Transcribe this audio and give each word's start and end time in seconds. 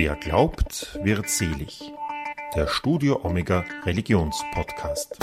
Wer 0.00 0.14
glaubt, 0.14 0.96
wird 1.02 1.28
selig. 1.28 1.92
Der 2.54 2.68
Studio 2.68 3.18
Omega 3.24 3.64
Religionspodcast. 3.84 5.18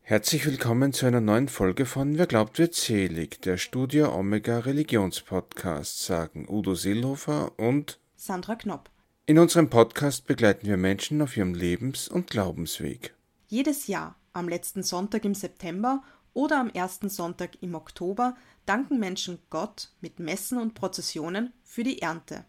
Herzlich 0.00 0.46
willkommen 0.46 0.94
zu 0.94 1.04
einer 1.04 1.20
neuen 1.20 1.48
Folge 1.48 1.84
von 1.84 2.16
Wer 2.16 2.26
glaubt, 2.26 2.58
wird 2.58 2.74
selig. 2.74 3.42
Der 3.42 3.58
Studio 3.58 4.18
Omega 4.18 4.60
Religionspodcast 4.60 6.02
sagen 6.02 6.46
Udo 6.48 6.74
Seelhofer 6.74 7.52
und 7.58 8.00
Sandra 8.16 8.54
Knopp. 8.54 8.88
In 9.26 9.38
unserem 9.38 9.68
Podcast 9.68 10.26
begleiten 10.26 10.66
wir 10.66 10.78
Menschen 10.78 11.20
auf 11.20 11.36
ihrem 11.36 11.52
Lebens- 11.52 12.08
und 12.08 12.30
Glaubensweg. 12.30 13.12
Jedes 13.46 13.88
Jahr, 13.88 14.16
am 14.32 14.48
letzten 14.48 14.82
Sonntag 14.82 15.26
im 15.26 15.34
September 15.34 16.02
oder 16.34 16.58
am 16.58 16.70
ersten 16.70 17.08
Sonntag 17.08 17.62
im 17.62 17.74
Oktober, 17.74 18.36
danken 18.66 18.98
Menschen 18.98 19.38
Gott 19.50 19.90
mit 20.00 20.18
Messen 20.18 20.58
und 20.58 20.74
Prozessionen 20.74 21.52
für 21.62 21.84
die 21.84 22.00
Ernte. 22.00 22.44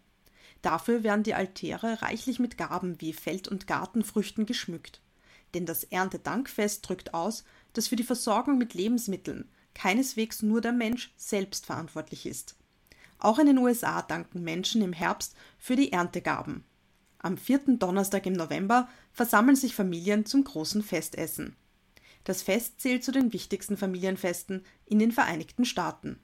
Dafür 0.61 1.03
werden 1.03 1.23
die 1.23 1.33
Altäre 1.33 2.01
reichlich 2.01 2.39
mit 2.39 2.57
Gaben 2.57 3.01
wie 3.01 3.13
Feld- 3.13 3.49
und 3.49 3.67
Gartenfrüchten 3.67 4.45
geschmückt. 4.45 5.01
Denn 5.53 5.65
das 5.65 5.83
Erntedankfest 5.83 6.87
drückt 6.87 7.13
aus, 7.13 7.43
dass 7.73 7.89
für 7.89 7.95
die 7.95 8.03
Versorgung 8.03 8.57
mit 8.57 8.73
Lebensmitteln 8.73 9.49
keineswegs 9.75 10.41
nur 10.41 10.61
der 10.61 10.71
Mensch 10.71 11.13
selbst 11.17 11.65
verantwortlich 11.65 12.25
ist. 12.25 12.55
Auch 13.19 13.39
in 13.39 13.47
den 13.47 13.57
USA 13.57 14.01
danken 14.01 14.43
Menschen 14.43 14.81
im 14.81 14.93
Herbst 14.93 15.35
für 15.57 15.75
die 15.75 15.91
Erntegaben. 15.91 16.63
Am 17.19 17.37
vierten 17.37 17.79
Donnerstag 17.79 18.25
im 18.25 18.33
November 18.33 18.89
versammeln 19.11 19.55
sich 19.55 19.75
Familien 19.75 20.25
zum 20.25 20.43
großen 20.43 20.83
Festessen. 20.83 21.55
Das 22.23 22.41
Fest 22.41 22.79
zählt 22.79 23.03
zu 23.03 23.11
den 23.11 23.33
wichtigsten 23.33 23.77
Familienfesten 23.77 24.63
in 24.85 24.99
den 24.99 25.11
Vereinigten 25.11 25.65
Staaten. 25.65 26.19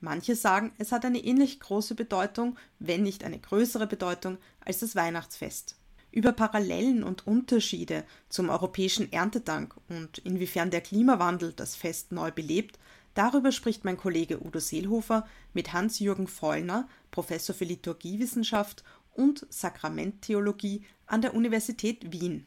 Manche 0.00 0.34
sagen, 0.34 0.72
es 0.78 0.92
hat 0.92 1.04
eine 1.04 1.18
ähnlich 1.18 1.60
große 1.60 1.94
Bedeutung, 1.94 2.58
wenn 2.78 3.02
nicht 3.02 3.24
eine 3.24 3.38
größere 3.38 3.86
Bedeutung 3.86 4.38
als 4.60 4.78
das 4.80 4.96
Weihnachtsfest. 4.96 5.76
Über 6.10 6.32
Parallelen 6.32 7.04
und 7.04 7.26
Unterschiede 7.26 8.04
zum 8.28 8.48
europäischen 8.48 9.12
Erntedank 9.12 9.76
und 9.88 10.18
inwiefern 10.18 10.70
der 10.70 10.80
Klimawandel 10.80 11.52
das 11.52 11.76
Fest 11.76 12.12
neu 12.12 12.32
belebt, 12.32 12.78
darüber 13.14 13.52
spricht 13.52 13.84
mein 13.84 13.96
Kollege 13.96 14.44
Udo 14.44 14.58
Seelhofer 14.58 15.26
mit 15.52 15.72
Hans-Jürgen 15.72 16.26
Vollner, 16.26 16.88
Professor 17.10 17.54
für 17.54 17.64
Liturgiewissenschaft 17.64 18.82
und 19.14 19.46
Sakramenttheologie 19.50 20.84
an 21.06 21.22
der 21.22 21.34
Universität 21.34 22.10
Wien. 22.10 22.46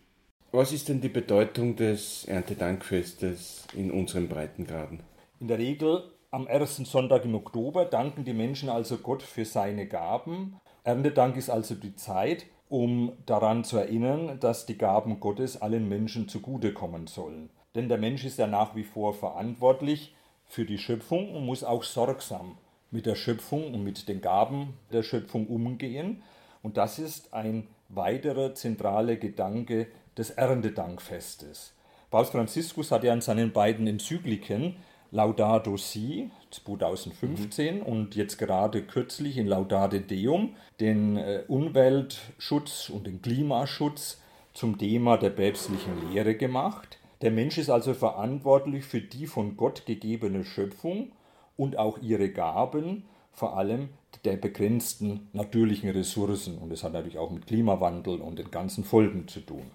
Was 0.56 0.72
ist 0.72 0.88
denn 0.88 1.02
die 1.02 1.10
Bedeutung 1.10 1.76
des 1.76 2.26
Erntedankfestes 2.26 3.66
in 3.76 3.90
unseren 3.90 4.30
Breitengraden? 4.30 5.02
In 5.40 5.48
der 5.48 5.58
Regel 5.58 6.04
am 6.30 6.46
ersten 6.46 6.86
Sonntag 6.86 7.26
im 7.26 7.34
Oktober 7.34 7.86
danken 7.86 8.24
die 8.24 8.36
Menschen 8.36 8.70
also 8.70 8.98
Gott 8.98 9.24
für 9.24 9.46
seine 9.46 9.88
Gaben. 9.88 10.62
Erntedank 10.84 11.38
ist 11.38 11.50
also 11.50 11.74
die 11.74 11.96
Zeit, 11.96 12.46
um 12.70 13.14
daran 13.26 13.64
zu 13.64 13.78
erinnern, 13.78 14.40
dass 14.40 14.68
die 14.68 14.78
Gaben 14.78 15.20
Gottes 15.20 15.60
allen 15.60 15.90
Menschen 15.90 16.30
zugutekommen 16.30 17.08
sollen. 17.08 17.50
Denn 17.74 17.90
der 17.90 17.98
Mensch 17.98 18.24
ist 18.24 18.38
ja 18.38 18.46
nach 18.46 18.76
wie 18.76 18.84
vor 18.84 19.16
verantwortlich 19.16 20.14
für 20.46 20.66
die 20.66 20.78
Schöpfung 20.78 21.34
und 21.34 21.48
muss 21.48 21.64
auch 21.64 21.82
sorgsam 21.82 22.60
mit 22.92 23.08
der 23.08 23.16
Schöpfung 23.16 23.74
und 23.74 23.84
mit 23.84 24.08
den 24.08 24.22
Gaben 24.22 24.76
der 24.92 25.02
Schöpfung 25.02 25.48
umgehen. 25.48 26.22
Und 26.62 26.78
das 26.78 27.00
ist 27.00 27.34
ein 27.34 27.66
weiterer 27.90 28.54
zentraler 28.54 29.16
Gedanke 29.16 29.88
des 30.18 30.32
Erntedankfestes. 30.32 31.74
Papst 32.10 32.32
Franziskus 32.32 32.92
hat 32.92 33.04
ja 33.04 33.14
in 33.14 33.22
seinen 33.22 33.52
beiden 33.52 33.88
Enzykliken 33.88 34.76
Laudato 35.14 35.78
Si 35.78 36.32
2015 36.50 37.78
mhm. 37.78 37.82
und 37.84 38.16
jetzt 38.16 38.38
gerade 38.38 38.82
kürzlich 38.82 39.38
in 39.38 39.48
Laudate 39.48 40.02
Deum 40.02 40.56
den 40.80 41.18
äh, 41.18 41.44
Umweltschutz 41.48 42.90
und 42.90 43.06
den 43.06 43.22
Klimaschutz 43.22 44.20
zum 44.54 44.78
Thema 44.78 45.18
der 45.18 45.30
päpstlichen 45.30 46.12
Lehre 46.12 46.36
gemacht. 46.36 46.98
Der 47.22 47.32
Mensch 47.32 47.58
ist 47.58 47.70
also 47.70 47.94
verantwortlich 47.94 48.86
für 48.86 49.02
die 49.02 49.28
von 49.28 49.56
Gott 49.56 49.86
gegebene 49.86 50.44
Schöpfung 50.44 51.12
und 51.58 51.78
auch 51.78 52.00
ihre 52.00 52.30
Gaben, 52.30 53.06
vor 53.32 53.56
allem 53.56 53.90
der 54.26 54.38
begrenzten 54.38 55.30
natürlichen 55.34 55.90
Ressourcen. 55.90 56.58
Und 56.58 56.70
das 56.70 56.84
hat 56.84 56.94
natürlich 56.94 57.18
auch 57.18 57.32
mit 57.32 57.48
Klimawandel 57.48 58.20
und 58.20 58.40
den 58.40 58.52
ganzen 58.52 58.84
Folgen 58.84 59.28
zu 59.28 59.42
tun. 59.42 59.72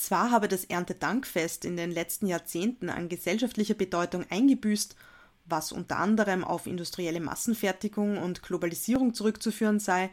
Zwar 0.00 0.30
habe 0.30 0.48
das 0.48 0.64
Erntedankfest 0.64 1.66
in 1.66 1.76
den 1.76 1.90
letzten 1.90 2.26
Jahrzehnten 2.26 2.88
an 2.88 3.10
gesellschaftlicher 3.10 3.74
Bedeutung 3.74 4.24
eingebüßt, 4.30 4.96
was 5.44 5.72
unter 5.72 5.98
anderem 5.98 6.42
auf 6.42 6.66
industrielle 6.66 7.20
Massenfertigung 7.20 8.16
und 8.16 8.42
Globalisierung 8.42 9.12
zurückzuführen 9.12 9.78
sei, 9.78 10.08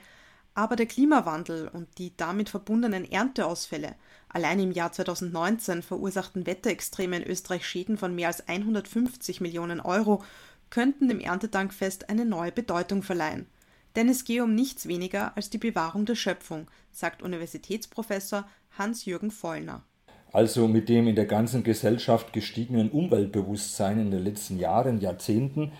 aber 0.53 0.75
der 0.75 0.88
Klimawandel 0.88 1.70
und 1.70 2.00
die 2.00 2.12
damit 2.18 2.50
verbundenen 2.50 3.09
Ernteausfälle 3.09 3.96
allein 4.28 4.59
im 4.59 4.74
Jahr 4.74 4.92
2019 4.92 5.81
verursachten 5.81 6.46
Wetterextreme 6.46 7.16
in 7.16 7.24
Österreich 7.24 7.66
Schäden 7.66 7.98
von 7.98 8.14
mehr 8.14 8.28
als 8.28 8.46
150 8.46 9.40
Millionen 9.40 9.80
Euro, 9.80 10.22
könnten 10.69 11.08
dem 11.08 11.22
Erntedankfest 11.22 12.09
eine 12.09 12.25
neue 12.25 12.52
Bedeutung 12.52 13.04
verleihen. 13.04 13.48
Denn 13.96 14.09
es 14.09 14.25
gehe 14.25 14.44
um 14.44 14.54
nichts 14.54 14.90
weniger 14.90 15.36
als 15.38 15.50
die 15.50 15.58
Bewahrung 15.58 16.06
der 16.06 16.16
Schöpfung, 16.16 16.68
sagt 16.92 17.24
Universitätsprofessor 17.24 18.46
Hans-Jürgen 18.78 19.32
Vollner. 19.32 19.84
Also 20.32 20.68
mit 20.68 20.90
dem 20.90 21.08
in 21.08 21.16
der 21.16 21.26
ganzen 21.26 21.64
Gesellschaft 21.64 22.34
gestiegenen 22.34 22.92
Umweltbewusstsein 22.92 24.00
in 24.00 24.12
den 24.12 24.24
letzten 24.24 24.60
Jahren, 24.60 25.00
Jahrzehnten, 25.00 25.72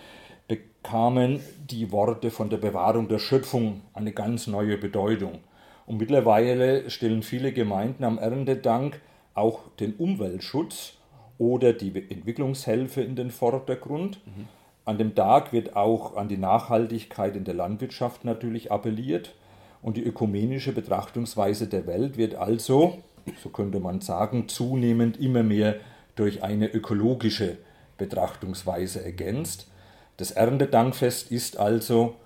bekamen 0.48 1.40
die 1.70 1.92
Worte 1.92 2.30
von 2.30 2.50
der 2.50 2.56
Bewahrung 2.56 3.08
der 3.08 3.18
Schöpfung 3.18 3.82
eine 3.92 4.12
ganz 4.12 4.46
neue 4.46 4.78
Bedeutung. 4.78 5.40
Und 5.86 5.98
mittlerweile 5.98 6.90
stellen 6.90 7.22
viele 7.22 7.52
Gemeinden 7.52 8.04
am 8.04 8.18
Erntedank 8.18 9.00
auch 9.34 9.70
den 9.76 9.94
Umweltschutz 9.94 10.94
oder 11.38 11.72
die 11.72 11.94
Entwicklungshilfe 12.10 13.00
in 13.02 13.16
den 13.16 13.30
Vordergrund. 13.30 14.20
Mhm. 14.26 14.48
An 14.84 14.98
dem 14.98 15.14
Tag 15.14 15.52
wird 15.52 15.76
auch 15.76 16.16
an 16.16 16.28
die 16.28 16.38
Nachhaltigkeit 16.38 17.36
in 17.36 17.44
der 17.44 17.54
Landwirtschaft 17.54 18.24
natürlich 18.24 18.72
appelliert. 18.72 19.34
Und 19.82 19.96
die 19.96 20.04
ökumenische 20.04 20.72
Betrachtungsweise 20.72 21.66
der 21.66 21.86
Welt 21.86 22.16
wird 22.16 22.34
also, 22.34 22.98
so 23.42 23.48
könnte 23.50 23.80
man 23.80 24.00
sagen, 24.00 24.48
zunehmend 24.48 25.18
immer 25.18 25.42
mehr 25.42 25.76
durch 26.16 26.42
eine 26.42 26.66
ökologische 26.66 27.58
Betrachtungsweise 27.96 29.04
ergänzt. 29.04 29.68
Das 30.16 30.32
Erntedankfest 30.32 31.30
ist 31.30 31.58
also 31.58 32.16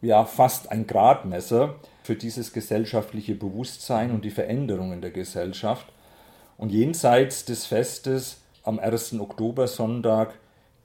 ja 0.00 0.24
fast 0.24 0.70
ein 0.70 0.86
Gradmesser 0.86 1.76
für 2.02 2.14
dieses 2.14 2.52
gesellschaftliche 2.52 3.34
Bewusstsein 3.34 4.12
und 4.12 4.24
die 4.24 4.30
Veränderungen 4.30 5.00
der 5.00 5.10
Gesellschaft. 5.10 5.86
Und 6.56 6.70
jenseits 6.70 7.44
des 7.44 7.66
Festes 7.66 8.42
am 8.62 8.78
1. 8.78 9.18
Oktobersonntag 9.18 10.34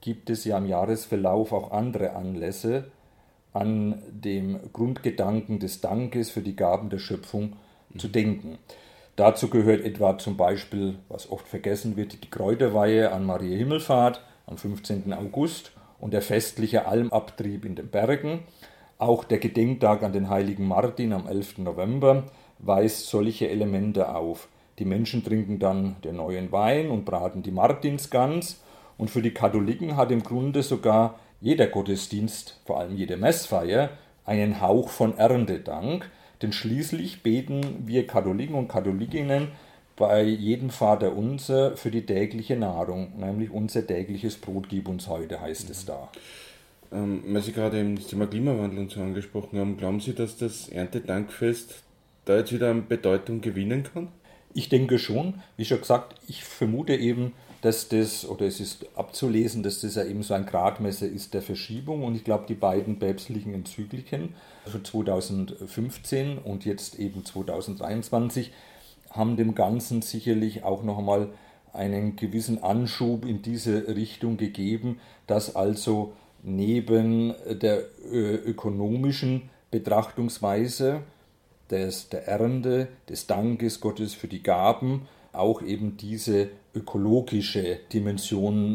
gibt 0.00 0.30
es 0.30 0.44
ja 0.44 0.58
im 0.58 0.66
Jahresverlauf 0.66 1.52
auch 1.52 1.70
andere 1.70 2.14
Anlässe, 2.14 2.90
an 3.52 4.02
dem 4.10 4.58
Grundgedanken 4.72 5.58
des 5.58 5.80
Dankes 5.80 6.30
für 6.30 6.40
die 6.40 6.56
Gaben 6.56 6.90
der 6.90 6.98
Schöpfung 6.98 7.54
zu 7.96 8.08
denken. 8.08 8.58
Dazu 9.16 9.48
gehört 9.48 9.84
etwa 9.84 10.16
zum 10.16 10.36
Beispiel, 10.36 10.96
was 11.08 11.30
oft 11.30 11.46
vergessen 11.46 11.96
wird, 11.96 12.24
die 12.24 12.30
Kräuterweihe 12.30 13.12
an 13.12 13.26
Maria 13.26 13.56
Himmelfahrt 13.56 14.22
am 14.46 14.56
15. 14.56 15.12
August 15.12 15.72
und 16.00 16.14
der 16.14 16.22
festliche 16.22 16.86
Almabtrieb 16.86 17.64
in 17.64 17.74
den 17.74 17.88
Bergen. 17.88 18.40
Auch 18.98 19.24
der 19.24 19.38
Gedenktag 19.38 20.02
an 20.02 20.12
den 20.12 20.30
heiligen 20.30 20.66
Martin 20.66 21.12
am 21.12 21.26
11. 21.26 21.58
November 21.58 22.24
weist 22.58 23.08
solche 23.08 23.48
Elemente 23.48 24.14
auf. 24.14 24.48
Die 24.78 24.84
Menschen 24.84 25.22
trinken 25.22 25.58
dann 25.58 25.96
den 26.02 26.16
neuen 26.16 26.50
Wein 26.50 26.90
und 26.90 27.04
braten 27.04 27.42
die 27.42 27.50
Martinsgans. 27.50 28.62
Und 28.96 29.10
für 29.10 29.22
die 29.22 29.34
Katholiken 29.34 29.96
hat 29.96 30.10
im 30.10 30.22
Grunde 30.22 30.62
sogar 30.62 31.18
jeder 31.42 31.66
Gottesdienst, 31.66 32.56
vor 32.64 32.78
allem 32.78 32.96
jede 32.96 33.16
Messfeier, 33.16 33.90
einen 34.24 34.60
Hauch 34.60 34.88
von 34.88 35.18
Erntedank, 35.18 36.08
denn 36.40 36.52
schließlich 36.52 37.22
beten 37.22 37.82
wir 37.84 38.06
Katholiken 38.06 38.54
und 38.54 38.68
Katholikinnen 38.68 39.48
bei 39.96 40.22
jedem 40.22 40.70
Vater 40.70 41.14
unser 41.16 41.76
für 41.76 41.90
die 41.90 42.06
tägliche 42.06 42.56
Nahrung, 42.56 43.18
nämlich 43.18 43.50
unser 43.50 43.86
tägliches 43.86 44.36
Brot 44.36 44.68
gib 44.68 44.88
uns 44.88 45.08
heute, 45.08 45.40
heißt 45.40 45.68
es 45.68 45.84
da. 45.84 46.08
Ähm, 46.92 47.22
weil 47.26 47.42
Sie 47.42 47.52
gerade 47.52 47.94
das 47.94 48.06
Thema 48.06 48.26
Klimawandel 48.26 48.78
und 48.78 48.90
so 48.90 49.00
angesprochen 49.00 49.58
haben, 49.58 49.76
glauben 49.76 50.00
Sie, 50.00 50.14
dass 50.14 50.36
das 50.36 50.68
Erntedankfest 50.68 51.82
da 52.24 52.36
jetzt 52.36 52.52
wieder 52.52 52.70
an 52.70 52.86
Bedeutung 52.86 53.40
gewinnen 53.40 53.82
kann? 53.82 54.08
Ich 54.54 54.68
denke 54.68 54.98
schon. 54.98 55.42
Wie 55.56 55.64
schon 55.64 55.80
gesagt, 55.80 56.20
ich 56.28 56.44
vermute 56.44 56.94
eben, 56.94 57.32
dass 57.62 57.88
das, 57.88 58.28
oder 58.28 58.44
es 58.46 58.60
ist 58.60 58.86
abzulesen, 58.96 59.62
dass 59.62 59.80
das 59.80 59.94
ja 59.94 60.04
eben 60.04 60.24
so 60.24 60.34
ein 60.34 60.46
Gradmesser 60.46 61.06
ist 61.06 61.32
der 61.32 61.42
Verschiebung. 61.42 62.02
Und 62.02 62.16
ich 62.16 62.24
glaube, 62.24 62.44
die 62.48 62.54
beiden 62.54 62.98
päpstlichen 62.98 63.54
Enzykliken 63.54 64.34
von 64.66 64.84
2015 64.84 66.38
und 66.38 66.64
jetzt 66.64 66.98
eben 66.98 67.24
2023 67.24 68.52
haben 69.10 69.36
dem 69.36 69.54
Ganzen 69.54 70.02
sicherlich 70.02 70.64
auch 70.64 70.82
noch 70.82 70.98
einmal 70.98 71.28
einen 71.72 72.16
gewissen 72.16 72.62
Anschub 72.62 73.24
in 73.24 73.42
diese 73.42 73.86
Richtung 73.94 74.36
gegeben, 74.36 74.98
dass 75.28 75.54
also 75.54 76.14
neben 76.42 77.34
der 77.48 77.84
ökonomischen 78.10 79.50
Betrachtungsweise 79.70 81.02
des, 81.70 82.08
der 82.08 82.26
Ernte, 82.26 82.88
des 83.08 83.28
Dankes 83.28 83.80
Gottes 83.80 84.14
für 84.14 84.28
die 84.28 84.42
Gaben, 84.42 85.06
auch 85.32 85.62
eben 85.62 85.96
diese 85.96 86.50
ökologische 86.74 87.78
Dimension 87.92 88.74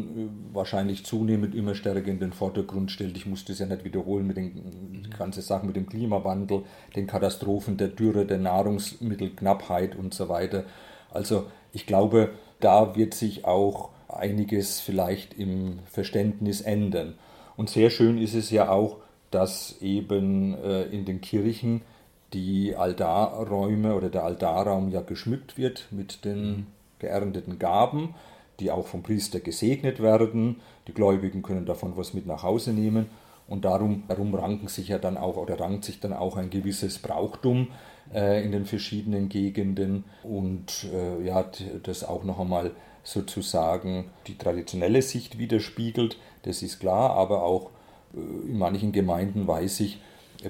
äh, 0.52 0.54
wahrscheinlich 0.54 1.04
zunehmend 1.04 1.54
immer 1.54 1.74
stärker 1.74 2.08
in 2.08 2.20
den 2.20 2.32
Vordergrund 2.32 2.90
stellt. 2.90 3.16
Ich 3.16 3.26
muss 3.26 3.44
das 3.44 3.58
ja 3.58 3.66
nicht 3.66 3.84
wiederholen 3.84 4.26
mit 4.26 4.36
den 4.36 5.08
ganzen 5.16 5.42
Sachen 5.42 5.66
mit 5.66 5.76
dem 5.76 5.88
Klimawandel, 5.88 6.62
den 6.94 7.06
Katastrophen 7.06 7.76
der 7.76 7.88
Dürre, 7.88 8.26
der 8.26 8.38
Nahrungsmittelknappheit 8.38 9.96
und 9.96 10.14
so 10.14 10.28
weiter. 10.28 10.64
Also 11.10 11.46
ich 11.72 11.86
glaube, 11.86 12.30
da 12.60 12.96
wird 12.96 13.14
sich 13.14 13.44
auch 13.44 13.90
einiges 14.08 14.80
vielleicht 14.80 15.34
im 15.34 15.80
Verständnis 15.86 16.60
ändern. 16.60 17.14
Und 17.56 17.70
sehr 17.70 17.90
schön 17.90 18.18
ist 18.18 18.34
es 18.34 18.50
ja 18.50 18.70
auch, 18.70 18.98
dass 19.30 19.76
eben 19.80 20.54
äh, 20.54 20.84
in 20.84 21.04
den 21.04 21.20
Kirchen 21.20 21.82
die 22.32 22.76
Altarräume 22.76 23.94
oder 23.94 24.10
der 24.10 24.24
Altarraum 24.24 24.90
ja 24.90 25.00
geschmückt 25.00 25.56
wird 25.56 25.88
mit 25.90 26.24
den 26.24 26.50
mhm. 26.50 26.66
geernteten 26.98 27.58
Gaben, 27.58 28.14
die 28.60 28.70
auch 28.70 28.86
vom 28.86 29.02
Priester 29.02 29.40
gesegnet 29.40 30.00
werden. 30.00 30.60
Die 30.86 30.94
Gläubigen 30.94 31.42
können 31.42 31.66
davon 31.66 31.96
was 31.96 32.14
mit 32.14 32.26
nach 32.26 32.42
Hause 32.42 32.72
nehmen. 32.72 33.06
Und 33.46 33.64
darum, 33.64 34.02
darum 34.08 34.34
ranken 34.34 34.68
sich 34.68 34.88
ja 34.88 34.98
dann 34.98 35.16
auch 35.16 35.36
oder 35.38 35.58
rankt 35.58 35.84
sich 35.84 36.00
dann 36.00 36.12
auch 36.12 36.36
ein 36.36 36.50
gewisses 36.50 36.98
Brauchtum 36.98 37.68
äh, 38.14 38.44
in 38.44 38.52
den 38.52 38.66
verschiedenen 38.66 39.30
Gegenden 39.30 40.04
und 40.22 40.86
äh, 40.92 41.24
ja, 41.24 41.44
das 41.82 42.04
auch 42.04 42.24
noch 42.24 42.40
einmal 42.40 42.72
sozusagen 43.04 44.10
die 44.26 44.36
traditionelle 44.36 45.00
Sicht 45.00 45.38
widerspiegelt, 45.38 46.18
das 46.42 46.62
ist 46.62 46.80
klar, 46.80 47.10
aber 47.12 47.42
auch 47.42 47.70
äh, 48.14 48.50
in 48.50 48.58
manchen 48.58 48.92
Gemeinden 48.92 49.46
weiß 49.46 49.80
ich, 49.80 49.98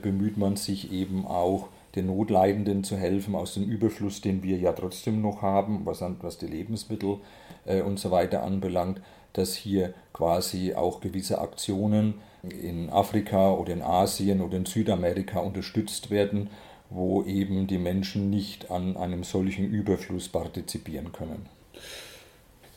bemüht 0.02 0.36
man 0.36 0.56
sich 0.56 0.92
eben 0.92 1.26
auch, 1.26 1.68
den 1.94 2.06
Notleidenden 2.06 2.84
zu 2.84 2.96
helfen 2.96 3.34
aus 3.34 3.54
dem 3.54 3.64
Überfluss, 3.64 4.20
den 4.20 4.42
wir 4.42 4.58
ja 4.58 4.72
trotzdem 4.72 5.22
noch 5.22 5.42
haben, 5.42 5.80
was, 5.84 6.02
was 6.20 6.38
die 6.38 6.46
Lebensmittel 6.46 7.16
äh, 7.64 7.80
und 7.80 7.98
so 7.98 8.10
weiter 8.10 8.42
anbelangt, 8.42 9.00
dass 9.32 9.54
hier 9.54 9.94
quasi 10.12 10.74
auch 10.74 11.00
gewisse 11.00 11.40
Aktionen 11.40 12.14
in 12.42 12.90
Afrika 12.90 13.52
oder 13.52 13.72
in 13.72 13.82
Asien 13.82 14.40
oder 14.40 14.56
in 14.56 14.66
Südamerika 14.66 15.40
unterstützt 15.40 16.10
werden, 16.10 16.50
wo 16.90 17.22
eben 17.24 17.66
die 17.66 17.78
Menschen 17.78 18.30
nicht 18.30 18.70
an 18.70 18.96
einem 18.96 19.24
solchen 19.24 19.70
Überfluss 19.70 20.28
partizipieren 20.28 21.12
können. 21.12 21.46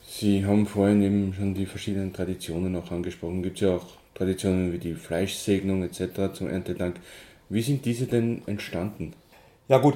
Sie 0.04 0.46
haben 0.46 0.66
vorhin 0.66 1.02
eben 1.02 1.34
schon 1.34 1.54
die 1.54 1.66
verschiedenen 1.66 2.14
Traditionen 2.14 2.76
auch 2.76 2.92
angesprochen. 2.92 3.44
Gibt 3.44 3.58
es 3.58 3.62
ja 3.62 3.76
auch 3.78 3.86
Traditionen 4.14 4.74
wie 4.74 4.78
die 4.78 4.96
Fleischsegnung 4.96 5.84
etc. 5.84 6.34
zum 6.34 6.50
Erntedank. 6.50 6.98
Wie 7.50 7.62
sind 7.62 7.86
diese 7.86 8.08
denn 8.08 8.42
entstanden? 8.46 9.14
Ja 9.68 9.78
gut, 9.78 9.96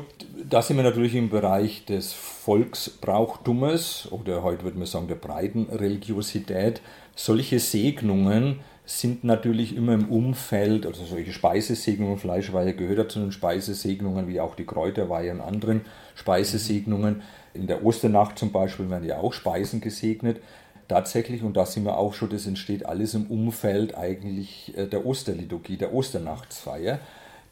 da 0.50 0.62
sind 0.62 0.78
wir 0.78 0.84
natürlich 0.84 1.16
im 1.16 1.30
Bereich 1.30 1.84
des 1.84 2.14
Volksbrauchtumes 2.14 4.08
oder 4.10 4.42
heute 4.42 4.64
würde 4.64 4.78
man 4.78 4.88
sagen 4.88 5.10
der 5.10 5.16
breiten 5.16 5.66
Religiosität. 5.70 6.82
Solche 7.14 7.60
Segnungen 7.60 8.62
sind 8.86 9.24
natürlich 9.24 9.76
immer 9.76 9.94
im 9.94 10.10
Umfeld, 10.10 10.86
also 10.86 11.04
solche 11.04 11.34
Speisesegnungen, 11.34 12.18
Fleischweihe 12.18 12.74
gehört 12.74 12.98
ja 13.00 13.08
zu 13.10 13.20
den 13.20 13.32
Speisesegnungen, 13.32 14.28
wie 14.28 14.40
auch 14.40 14.56
die 14.56 14.66
Kräuterweihe 14.66 15.32
und 15.32 15.42
anderen 15.42 15.82
Speisesegnungen. 16.14 17.24
In 17.54 17.68
der 17.68 17.84
Osternacht 17.84 18.38
zum 18.38 18.52
Beispiel 18.52 18.90
werden 18.90 19.08
ja 19.08 19.18
auch 19.18 19.34
Speisen 19.34 19.82
gesegnet. 19.82 20.40
Tatsächlich, 20.88 21.42
und 21.42 21.58
da 21.58 21.66
sind 21.66 21.84
wir 21.86 21.98
auch 21.98 22.14
schon, 22.14 22.30
das 22.30 22.46
entsteht 22.46 22.86
alles 22.86 23.14
im 23.16 23.26
Umfeld 23.28 23.98
eigentlich 23.98 24.78
äh, 24.78 24.88
der 24.88 25.06
Osterliturgie, 25.06 25.78
der 25.78 25.94
Osternachtsfeier 25.94 27.00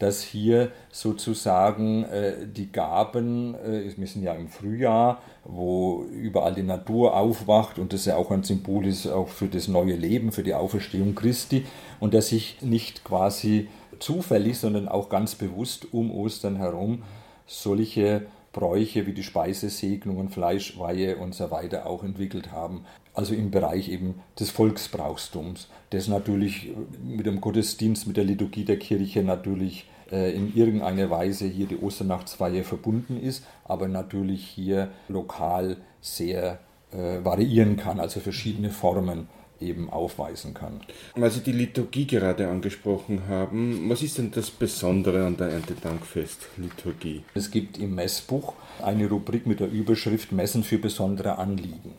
dass 0.03 0.21
hier 0.21 0.71
sozusagen 0.91 2.03
äh, 2.03 2.45
die 2.45 2.71
Gaben, 2.71 3.55
äh, 3.55 3.91
wir 3.95 4.07
sind 4.07 4.23
ja 4.23 4.33
im 4.33 4.49
Frühjahr, 4.49 5.21
wo 5.45 6.03
überall 6.11 6.53
die 6.53 6.63
Natur 6.63 7.15
aufwacht 7.15 7.79
und 7.79 7.93
das 7.93 8.05
ja 8.05 8.17
auch 8.17 8.31
ein 8.31 8.43
Symbol 8.43 8.85
ist 8.85 9.07
auch 9.07 9.29
für 9.29 9.47
das 9.47 9.67
neue 9.67 9.95
Leben, 9.95 10.31
für 10.31 10.43
die 10.43 10.53
Auferstehung 10.53 11.15
Christi 11.15 11.65
und 11.99 12.13
dass 12.13 12.29
sich 12.29 12.61
nicht 12.61 13.03
quasi 13.03 13.69
zufällig, 13.99 14.57
sondern 14.57 14.89
auch 14.89 15.09
ganz 15.09 15.35
bewusst 15.35 15.93
um 15.93 16.11
Ostern 16.11 16.57
herum 16.57 17.03
solche 17.45 18.25
Bräuche 18.53 19.05
wie 19.07 19.13
die 19.13 19.23
Speisesegnungen, 19.23 20.29
Fleischweihe 20.29 21.17
und 21.17 21.35
so 21.35 21.51
weiter 21.51 21.87
auch 21.87 22.03
entwickelt 22.03 22.51
haben. 22.51 22.85
Also 23.13 23.33
im 23.33 23.51
Bereich 23.51 23.89
eben 23.89 24.15
des 24.39 24.51
Volksbrauchstums, 24.51 25.67
das 25.89 26.07
natürlich 26.07 26.71
mit 27.03 27.25
dem 27.25 27.41
Gottesdienst, 27.41 28.07
mit 28.07 28.15
der 28.15 28.23
Liturgie 28.23 28.63
der 28.63 28.77
Kirche 28.77 29.23
natürlich 29.23 29.87
äh, 30.11 30.33
in 30.35 30.55
irgendeiner 30.55 31.09
Weise 31.09 31.45
hier 31.45 31.65
die 31.65 31.81
Osternachtsfeier 31.81 32.63
verbunden 32.63 33.19
ist, 33.19 33.43
aber 33.65 33.87
natürlich 33.87 34.45
hier 34.45 34.89
lokal 35.09 35.77
sehr 36.01 36.59
äh, 36.91 37.23
variieren 37.23 37.75
kann, 37.75 37.99
also 37.99 38.19
verschiedene 38.19 38.69
Formen 38.69 39.27
eben 39.59 39.89
aufweisen 39.89 40.53
kann. 40.53 40.81
Weil 41.15 41.31
Sie 41.31 41.41
die 41.41 41.51
Liturgie 41.51 42.07
gerade 42.07 42.47
angesprochen 42.47 43.27
haben, 43.27 43.89
was 43.89 44.01
ist 44.01 44.17
denn 44.17 44.31
das 44.31 44.51
Besondere 44.51 45.25
an 45.25 45.37
der 45.37 45.49
Erntedankfest-Liturgie? 45.49 47.23
Es 47.33 47.49
gibt 47.51 47.77
im 47.77 47.95
Messbuch 47.95 48.53
eine 48.81 49.07
Rubrik 49.07 49.47
mit 49.47 49.59
der 49.59 49.69
Überschrift 49.69 50.31
Messen 50.31 50.63
für 50.63 50.77
besondere 50.77 51.37
Anliegen. 51.37 51.93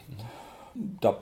Da 1.00 1.18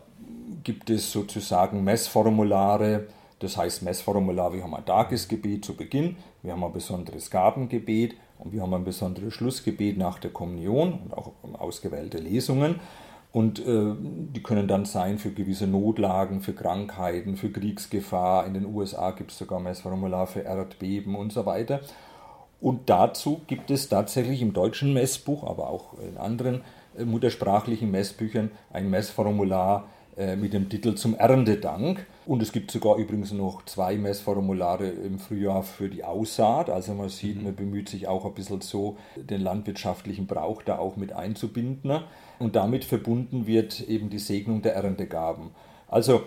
gibt 0.64 0.90
es 0.90 1.12
sozusagen 1.12 1.84
Messformulare, 1.84 3.06
das 3.38 3.56
heißt 3.56 3.82
Messformular, 3.82 4.52
wir 4.52 4.62
haben 4.62 4.74
ein 4.74 4.86
Tagesgebet 4.86 5.64
zu 5.64 5.74
Beginn, 5.74 6.16
wir 6.42 6.52
haben 6.52 6.64
ein 6.64 6.72
besonderes 6.72 7.30
Gabengebet 7.30 8.14
und 8.38 8.52
wir 8.52 8.62
haben 8.62 8.74
ein 8.74 8.84
besonderes 8.84 9.34
Schlussgebet 9.34 9.98
nach 9.98 10.18
der 10.18 10.30
Kommunion 10.30 10.94
und 11.04 11.12
auch 11.12 11.32
ausgewählte 11.54 12.18
Lesungen. 12.18 12.80
Und 13.32 13.66
äh, 13.66 13.94
die 13.98 14.42
können 14.42 14.68
dann 14.68 14.84
sein 14.84 15.18
für 15.18 15.32
gewisse 15.32 15.66
Notlagen, 15.66 16.42
für 16.42 16.52
Krankheiten, 16.52 17.36
für 17.36 17.50
Kriegsgefahr. 17.50 18.46
In 18.46 18.52
den 18.52 18.66
USA 18.66 19.10
gibt 19.12 19.30
es 19.30 19.38
sogar 19.38 19.58
Messformular 19.58 20.26
für 20.26 20.40
Erdbeben 20.40 21.14
und 21.14 21.32
so 21.32 21.46
weiter. 21.46 21.80
Und 22.60 22.90
dazu 22.90 23.40
gibt 23.46 23.70
es 23.70 23.88
tatsächlich 23.88 24.42
im 24.42 24.52
deutschen 24.52 24.92
Messbuch, 24.92 25.44
aber 25.44 25.70
auch 25.70 25.98
in 25.98 26.18
anderen 26.18 26.60
äh, 26.96 27.04
muttersprachlichen 27.04 27.90
Messbüchern 27.90 28.50
ein 28.70 28.90
Messformular 28.90 29.88
mit 30.16 30.52
dem 30.52 30.68
Titel 30.68 30.94
zum 30.94 31.14
Erntedank. 31.14 32.06
Und 32.26 32.42
es 32.42 32.52
gibt 32.52 32.70
sogar 32.70 32.96
übrigens 32.96 33.32
noch 33.32 33.64
zwei 33.64 33.96
Messformulare 33.96 34.88
im 34.88 35.18
Frühjahr 35.18 35.62
für 35.62 35.88
die 35.88 36.04
Aussaat. 36.04 36.68
Also 36.68 36.92
man 36.92 37.08
sieht, 37.08 37.38
mhm. 37.38 37.44
man 37.44 37.56
bemüht 37.56 37.88
sich 37.88 38.06
auch 38.08 38.26
ein 38.26 38.34
bisschen 38.34 38.60
so, 38.60 38.98
den 39.16 39.40
landwirtschaftlichen 39.40 40.26
Brauch 40.26 40.62
da 40.62 40.78
auch 40.78 40.96
mit 40.96 41.12
einzubinden. 41.12 42.00
Und 42.38 42.56
damit 42.56 42.84
verbunden 42.84 43.46
wird 43.46 43.80
eben 43.88 44.10
die 44.10 44.18
Segnung 44.18 44.60
der 44.60 44.74
Erntegaben. 44.74 45.50
Also 45.88 46.22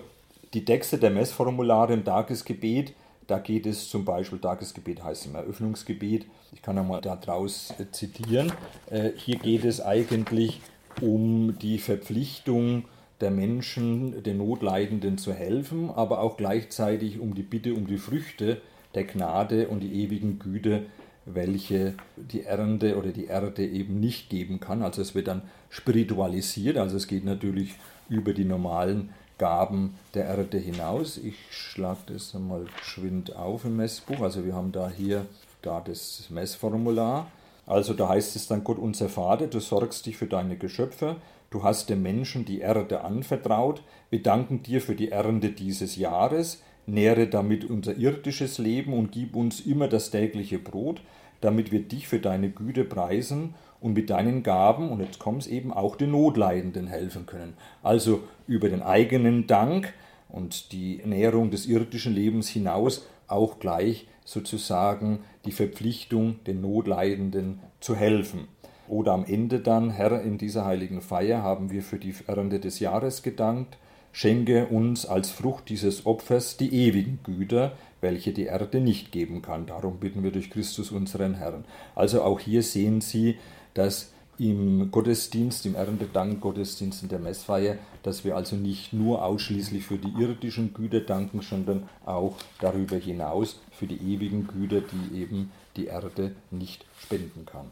die 0.54 0.64
Texte 0.64 0.98
der 0.98 1.10
Messformulare 1.10 1.94
im 1.94 2.06
Tagesgebet, 2.06 2.94
da 3.28 3.40
geht 3.40 3.66
es 3.66 3.90
zum 3.90 4.06
Beispiel, 4.06 4.40
Tagesgebet 4.40 5.04
heißt 5.04 5.26
im 5.26 5.36
Eröffnungsgebet, 5.36 6.26
ich 6.54 6.62
kann 6.62 6.78
einmal 6.78 7.02
daraus 7.02 7.74
äh, 7.80 7.92
zitieren, 7.92 8.54
äh, 8.90 9.10
hier 9.18 9.38
geht 9.38 9.66
es 9.66 9.82
eigentlich 9.82 10.62
um 11.02 11.58
die 11.60 11.80
Verpflichtung, 11.80 12.86
der 13.22 13.32
Menschen, 13.32 14.24
den 14.24 14.38
Notleidenden 14.38 15.18
zu 15.18 15.34
helfen, 15.34 15.90
aber 15.90 16.20
auch 16.20 16.38
gleichzeitig 16.38 17.20
um 17.20 17.34
die 17.34 17.44
Bitte 17.44 17.74
um 17.74 17.88
die 17.88 17.98
Früchte 17.98 18.62
der 18.94 19.06
Gnade 19.06 19.68
und 19.68 19.82
die 19.82 20.04
ewigen 20.04 20.40
Güte, 20.40 20.84
welche 21.26 21.94
die 22.16 22.44
Ernte 22.44 22.98
oder 22.98 23.12
die 23.12 23.26
Erde 23.26 23.66
eben 23.66 24.00
nicht 24.00 24.30
geben 24.30 24.60
kann. 24.60 24.84
Also 24.84 25.02
es 25.02 25.16
wird 25.16 25.28
dann 25.28 25.44
spiritualisiert, 25.70 26.78
also 26.78 26.98
es 26.98 27.08
geht 27.08 27.26
natürlich 27.26 27.76
über 28.10 28.34
die 28.34 28.46
normalen 28.46 29.10
Gaben 29.38 29.96
der 30.14 30.26
Erde 30.26 30.58
hinaus. 30.58 31.18
Ich 31.18 31.36
schlage 31.50 32.14
das 32.14 32.34
mal 32.34 32.66
geschwind 32.80 33.36
auf 33.36 33.66
im 33.66 33.78
Messbuch. 33.78 34.22
Also 34.22 34.46
wir 34.46 34.54
haben 34.54 34.72
da 34.72 34.90
hier 34.90 35.26
da 35.62 35.82
das 35.82 36.30
Messformular. 36.30 37.28
Also 37.66 37.94
da 37.94 38.10
heißt 38.10 38.36
es 38.36 38.48
dann 38.48 38.64
Gott 38.64 38.78
unser 38.78 39.10
Vater, 39.10 39.48
du 39.48 39.60
sorgst 39.60 40.06
dich 40.06 40.18
für 40.18 40.28
deine 40.28 40.58
Geschöpfe, 40.58 41.18
Du 41.56 41.64
hast 41.64 41.90
dem 41.90 42.02
Menschen 42.02 42.44
die 42.44 42.60
Erde 42.60 43.02
anvertraut. 43.06 43.82
Wir 44.10 44.22
danken 44.22 44.62
dir 44.62 44.82
für 44.82 44.94
die 44.94 45.12
Ernte 45.12 45.52
dieses 45.52 45.96
Jahres. 45.96 46.62
Nähre 46.86 47.28
damit 47.28 47.64
unser 47.64 47.96
irdisches 47.96 48.58
Leben 48.58 48.92
und 48.92 49.14
gib 49.14 49.38
uns 49.38 49.62
immer 49.62 49.88
das 49.88 50.12
tägliche 50.12 50.60
Brot, 50.60 51.02
damit 51.40 51.72
wir 51.72 51.82
dich 51.82 52.10
für 52.10 52.20
deine 52.20 52.50
Güte 52.50 52.84
preisen 52.84 53.56
und 53.80 53.94
mit 53.94 54.10
deinen 54.10 54.44
Gaben, 54.44 54.90
und 54.90 55.00
jetzt 55.00 55.18
kommt 55.18 55.44
es 55.44 55.48
eben, 55.48 55.72
auch 55.72 55.96
den 55.96 56.12
Notleidenden 56.12 56.88
helfen 56.88 57.26
können. 57.26 57.54
Also 57.82 58.24
über 58.48 58.68
den 58.68 58.82
eigenen 58.82 59.48
Dank 59.48 59.94
und 60.28 60.74
die 60.74 61.02
Nährung 61.06 61.52
des 61.52 61.68
irdischen 61.68 62.14
Lebens 62.14 62.50
hinaus 62.50 63.08
auch 63.28 63.60
gleich 63.60 64.08
sozusagen 64.26 65.20
die 65.46 65.54
Verpflichtung, 65.54 66.44
den 66.44 66.60
Notleidenden 66.60 67.60
zu 67.80 67.96
helfen. 67.96 68.50
Oder 68.88 69.14
am 69.14 69.26
Ende 69.26 69.60
dann, 69.60 69.90
Herr, 69.90 70.22
in 70.22 70.38
dieser 70.38 70.66
heiligen 70.66 71.02
Feier 71.02 71.42
haben 71.42 71.72
wir 71.72 71.82
für 71.82 71.98
die 71.98 72.14
Ernte 72.28 72.60
des 72.60 72.80
Jahres 72.80 73.24
gedankt. 73.24 73.78
schenke 74.12 74.68
uns 74.68 75.06
als 75.06 75.30
Frucht 75.30 75.68
dieses 75.70 76.06
Opfers 76.06 76.56
die 76.56 76.74
ewigen 76.74 77.20
Güter, 77.24 77.74
welche 78.00 78.32
die 78.32 78.46
Erde 78.46 78.80
nicht 78.80 79.12
geben 79.12 79.42
kann. 79.42 79.66
Darum 79.66 80.00
bitten 80.00 80.24
wir 80.24 80.32
durch 80.32 80.50
Christus 80.50 80.92
unseren 80.92 81.36
Herrn. 81.36 81.66
Also 81.96 82.22
auch 82.22 82.40
hier 82.40 82.64
sehen 82.64 83.02
Sie, 83.02 83.38
dass 83.74 84.14
im 84.38 84.92
Gottesdienst, 84.92 85.66
im 85.66 85.76
Erntedank 85.76 86.42
Gottesdienst 86.42 87.04
in 87.04 87.10
der 87.10 87.20
Messfeier, 87.20 87.78
dass 88.04 88.24
wir 88.24 88.36
also 88.36 88.56
nicht 88.56 88.94
nur 88.94 89.24
ausschließlich 89.24 89.86
für 89.86 89.98
die 89.98 90.14
irdischen 90.22 90.74
Güter 90.74 91.02
danken, 91.02 91.42
sondern 91.42 91.90
auch 92.06 92.36
darüber 92.60 92.98
hinaus 92.98 93.60
für 93.72 93.88
die 93.88 93.98
ewigen 94.14 94.48
Güter, 94.48 94.82
die 94.82 95.22
eben 95.22 95.52
die 95.76 95.86
Erde 95.86 96.36
nicht 96.52 96.86
spenden 97.02 97.46
kann. 97.46 97.72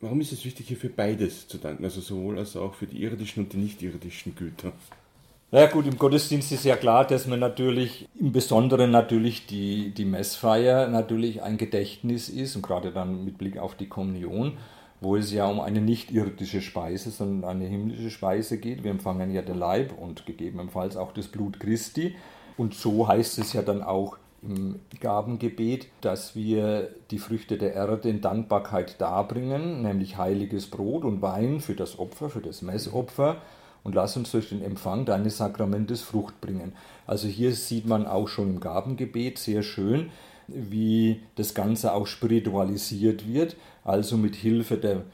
Warum 0.00 0.20
ist 0.20 0.32
es 0.32 0.44
wichtig, 0.44 0.68
hier 0.68 0.76
für 0.76 0.90
beides 0.90 1.48
zu 1.48 1.58
danken, 1.58 1.84
also 1.84 2.00
sowohl 2.00 2.38
als 2.38 2.56
auch 2.56 2.74
für 2.74 2.86
die 2.86 3.02
irdischen 3.02 3.44
und 3.44 3.52
die 3.52 3.56
nicht 3.56 3.82
irdischen 3.82 4.34
Güter? 4.34 4.72
Na 5.50 5.60
ja, 5.60 5.66
gut, 5.66 5.86
im 5.86 5.96
Gottesdienst 5.96 6.52
ist 6.52 6.64
ja 6.66 6.76
klar, 6.76 7.06
dass 7.06 7.26
man 7.26 7.40
natürlich 7.40 8.06
im 8.20 8.32
Besonderen 8.32 8.90
natürlich 8.90 9.46
die, 9.46 9.90
die 9.90 10.04
Messfeier 10.04 10.88
natürlich 10.88 11.42
ein 11.42 11.56
Gedächtnis 11.56 12.28
ist 12.28 12.54
und 12.54 12.62
gerade 12.62 12.92
dann 12.92 13.24
mit 13.24 13.38
Blick 13.38 13.56
auf 13.56 13.74
die 13.74 13.88
Kommunion, 13.88 14.58
wo 15.00 15.16
es 15.16 15.32
ja 15.32 15.46
um 15.46 15.60
eine 15.60 15.80
nicht 15.80 16.10
irdische 16.10 16.60
Speise, 16.60 17.10
sondern 17.10 17.48
eine 17.48 17.66
himmlische 17.66 18.10
Speise 18.10 18.58
geht. 18.58 18.84
Wir 18.84 18.90
empfangen 18.90 19.32
ja 19.32 19.42
den 19.42 19.58
Leib 19.58 19.92
und 19.96 20.26
gegebenenfalls 20.26 20.96
auch 20.96 21.12
das 21.12 21.28
Blut 21.28 21.60
Christi. 21.60 22.16
Und 22.56 22.74
so 22.74 23.06
heißt 23.06 23.38
es 23.38 23.52
ja 23.52 23.62
dann 23.62 23.82
auch 23.82 24.18
im 24.42 24.80
Gabengebet, 25.00 25.88
dass 26.00 26.34
wir 26.36 26.90
die 27.10 27.18
Früchte 27.18 27.58
der 27.58 27.74
Erde 27.74 28.08
in 28.08 28.20
Dankbarkeit 28.20 29.00
darbringen, 29.00 29.82
nämlich 29.82 30.16
heiliges 30.16 30.68
Brot 30.68 31.04
und 31.04 31.22
Wein 31.22 31.60
für 31.60 31.74
das 31.74 31.98
Opfer, 31.98 32.30
für 32.30 32.40
das 32.40 32.62
Messopfer 32.62 33.38
und 33.82 33.94
lass 33.94 34.16
uns 34.16 34.30
durch 34.30 34.50
den 34.50 34.62
Empfang 34.62 35.04
deines 35.04 35.38
Sakramentes 35.38 36.02
Frucht 36.02 36.40
bringen. 36.40 36.72
Also 37.06 37.26
hier 37.26 37.52
sieht 37.54 37.86
man 37.86 38.06
auch 38.06 38.28
schon 38.28 38.50
im 38.50 38.60
Gabengebet 38.60 39.38
sehr 39.38 39.62
schön, 39.62 40.10
wie 40.48 41.20
das 41.36 41.54
Ganze 41.54 41.92
auch 41.92 42.06
spiritualisiert 42.06 43.32
wird, 43.32 43.56
also 43.84 44.16
mit 44.16 44.34
Hilfe 44.34 44.76
der 44.76 45.04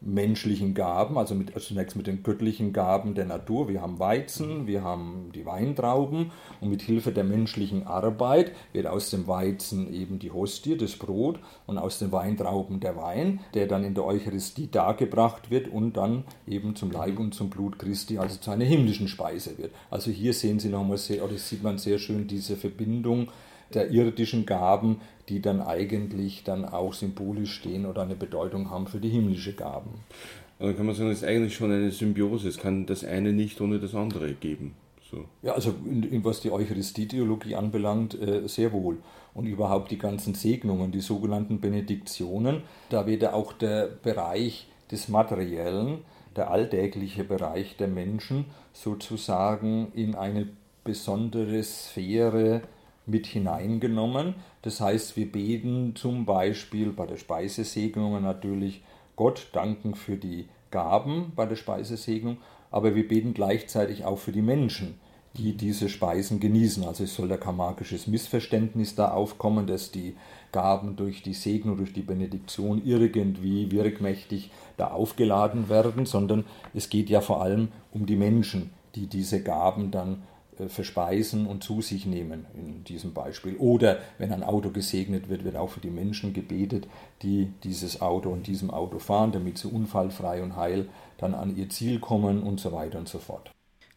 menschlichen 0.00 0.74
Gaben, 0.74 1.18
also, 1.18 1.34
mit, 1.34 1.54
also 1.54 1.68
zunächst 1.68 1.96
mit 1.96 2.06
den 2.06 2.22
göttlichen 2.22 2.72
Gaben 2.72 3.14
der 3.14 3.24
Natur. 3.24 3.68
Wir 3.68 3.82
haben 3.82 3.98
Weizen, 3.98 4.66
wir 4.66 4.82
haben 4.82 5.30
die 5.34 5.44
Weintrauben 5.44 6.30
und 6.60 6.70
mit 6.70 6.82
Hilfe 6.82 7.10
der 7.10 7.24
menschlichen 7.24 7.86
Arbeit 7.86 8.52
wird 8.72 8.86
aus 8.86 9.10
dem 9.10 9.26
Weizen 9.26 9.92
eben 9.92 10.18
die 10.18 10.30
Hostie, 10.30 10.76
das 10.76 10.96
Brot 10.96 11.40
und 11.66 11.78
aus 11.78 11.98
den 11.98 12.12
Weintrauben 12.12 12.80
der 12.80 12.96
Wein, 12.96 13.40
der 13.54 13.66
dann 13.66 13.82
in 13.82 13.94
der 13.94 14.04
Eucharistie 14.04 14.70
dargebracht 14.70 15.50
wird 15.50 15.68
und 15.68 15.96
dann 15.96 16.24
eben 16.46 16.76
zum 16.76 16.90
Leib 16.90 17.18
und 17.18 17.34
zum 17.34 17.50
Blut 17.50 17.78
Christi, 17.78 18.18
also 18.18 18.38
zu 18.38 18.50
einer 18.50 18.64
himmlischen 18.64 19.08
Speise 19.08 19.58
wird. 19.58 19.72
Also 19.90 20.10
hier 20.10 20.32
sehen 20.32 20.60
Sie 20.60 20.68
nochmal 20.68 20.98
sehr, 20.98 21.24
oder 21.24 21.36
sieht 21.36 21.62
man 21.62 21.78
sehr 21.78 21.98
schön 21.98 22.28
diese 22.28 22.56
Verbindung 22.56 23.28
der 23.74 23.90
irdischen 23.90 24.46
Gaben, 24.46 25.00
die 25.28 25.40
dann 25.40 25.60
eigentlich 25.60 26.44
dann 26.44 26.64
auch 26.64 26.94
symbolisch 26.94 27.52
stehen 27.54 27.86
oder 27.86 28.02
eine 28.02 28.16
Bedeutung 28.16 28.70
haben 28.70 28.86
für 28.86 28.98
die 28.98 29.10
himmlische 29.10 29.52
Gaben. 29.52 29.90
Also 30.58 30.74
kann 30.74 30.86
man 30.86 30.94
sagen, 30.94 31.10
es 31.10 31.18
ist 31.18 31.28
eigentlich 31.28 31.54
schon 31.54 31.70
eine 31.70 31.90
Symbiose. 31.90 32.48
Es 32.48 32.58
kann 32.58 32.86
das 32.86 33.04
eine 33.04 33.32
nicht 33.32 33.60
ohne 33.60 33.78
das 33.78 33.94
andere 33.94 34.32
geben. 34.32 34.74
So. 35.10 35.24
Ja, 35.42 35.52
also 35.52 35.74
in, 35.86 36.02
in, 36.02 36.24
was 36.24 36.40
die 36.40 36.50
Eucharistie-Theologie 36.50 37.54
anbelangt, 37.54 38.20
äh, 38.20 38.46
sehr 38.46 38.72
wohl. 38.72 38.98
Und 39.34 39.46
überhaupt 39.46 39.90
die 39.90 39.98
ganzen 39.98 40.34
Segnungen, 40.34 40.90
die 40.90 41.00
sogenannten 41.00 41.60
Benediktionen, 41.60 42.62
da 42.90 43.06
wird 43.06 43.22
ja 43.22 43.32
auch 43.32 43.52
der 43.52 43.86
Bereich 43.86 44.66
des 44.90 45.08
Materiellen, 45.08 45.98
der 46.36 46.50
alltägliche 46.50 47.24
Bereich 47.24 47.76
der 47.76 47.88
Menschen 47.88 48.46
sozusagen 48.72 49.92
in 49.94 50.14
eine 50.14 50.48
besondere 50.84 51.62
Sphäre 51.62 52.62
mit 53.08 53.26
hineingenommen. 53.26 54.34
Das 54.62 54.80
heißt, 54.80 55.16
wir 55.16 55.30
beten 55.30 55.96
zum 55.96 56.26
Beispiel 56.26 56.90
bei 56.92 57.06
der 57.06 57.16
Speisesegnung 57.16 58.22
natürlich 58.22 58.82
Gott 59.16 59.48
danken 59.52 59.94
für 59.94 60.16
die 60.16 60.48
Gaben 60.70 61.32
bei 61.34 61.46
der 61.46 61.56
Speisesegnung, 61.56 62.36
aber 62.70 62.94
wir 62.94 63.08
beten 63.08 63.34
gleichzeitig 63.34 64.04
auch 64.04 64.18
für 64.18 64.32
die 64.32 64.42
Menschen, 64.42 65.00
die 65.36 65.56
diese 65.56 65.88
Speisen 65.88 66.40
genießen. 66.40 66.84
Also 66.84 67.04
es 67.04 67.14
soll 67.14 67.28
da 67.28 67.36
kein 67.36 67.56
magisches 67.56 68.06
Missverständnis 68.06 68.94
da 68.94 69.10
aufkommen, 69.12 69.66
dass 69.66 69.90
die 69.90 70.14
Gaben 70.52 70.96
durch 70.96 71.22
die 71.22 71.34
Segnung, 71.34 71.76
durch 71.76 71.92
die 71.92 72.02
Benediktion 72.02 72.82
irgendwie 72.84 73.70
wirkmächtig 73.70 74.50
da 74.76 74.88
aufgeladen 74.88 75.68
werden, 75.68 76.06
sondern 76.06 76.44
es 76.74 76.90
geht 76.90 77.10
ja 77.10 77.20
vor 77.20 77.42
allem 77.42 77.68
um 77.92 78.06
die 78.06 78.16
Menschen, 78.16 78.70
die 78.94 79.06
diese 79.06 79.42
Gaben 79.42 79.90
dann 79.90 80.22
verspeisen 80.68 81.46
und 81.46 81.62
zu 81.62 81.80
sich 81.80 82.06
nehmen 82.06 82.46
in 82.54 82.84
diesem 82.84 83.14
Beispiel. 83.14 83.56
Oder 83.56 83.98
wenn 84.18 84.32
ein 84.32 84.42
Auto 84.42 84.70
gesegnet 84.70 85.28
wird, 85.28 85.44
wird 85.44 85.56
auch 85.56 85.70
für 85.70 85.80
die 85.80 85.90
Menschen 85.90 86.32
gebetet, 86.32 86.88
die 87.22 87.52
dieses 87.62 88.00
Auto 88.00 88.30
und 88.30 88.46
diesem 88.46 88.70
Auto 88.70 88.98
fahren, 88.98 89.32
damit 89.32 89.58
sie 89.58 89.68
unfallfrei 89.68 90.42
und 90.42 90.56
heil 90.56 90.88
dann 91.18 91.34
an 91.34 91.56
ihr 91.56 91.68
Ziel 91.68 92.00
kommen 92.00 92.42
und 92.42 92.60
so 92.60 92.72
weiter 92.72 92.98
und 92.98 93.08
so 93.08 93.18
fort. 93.18 93.52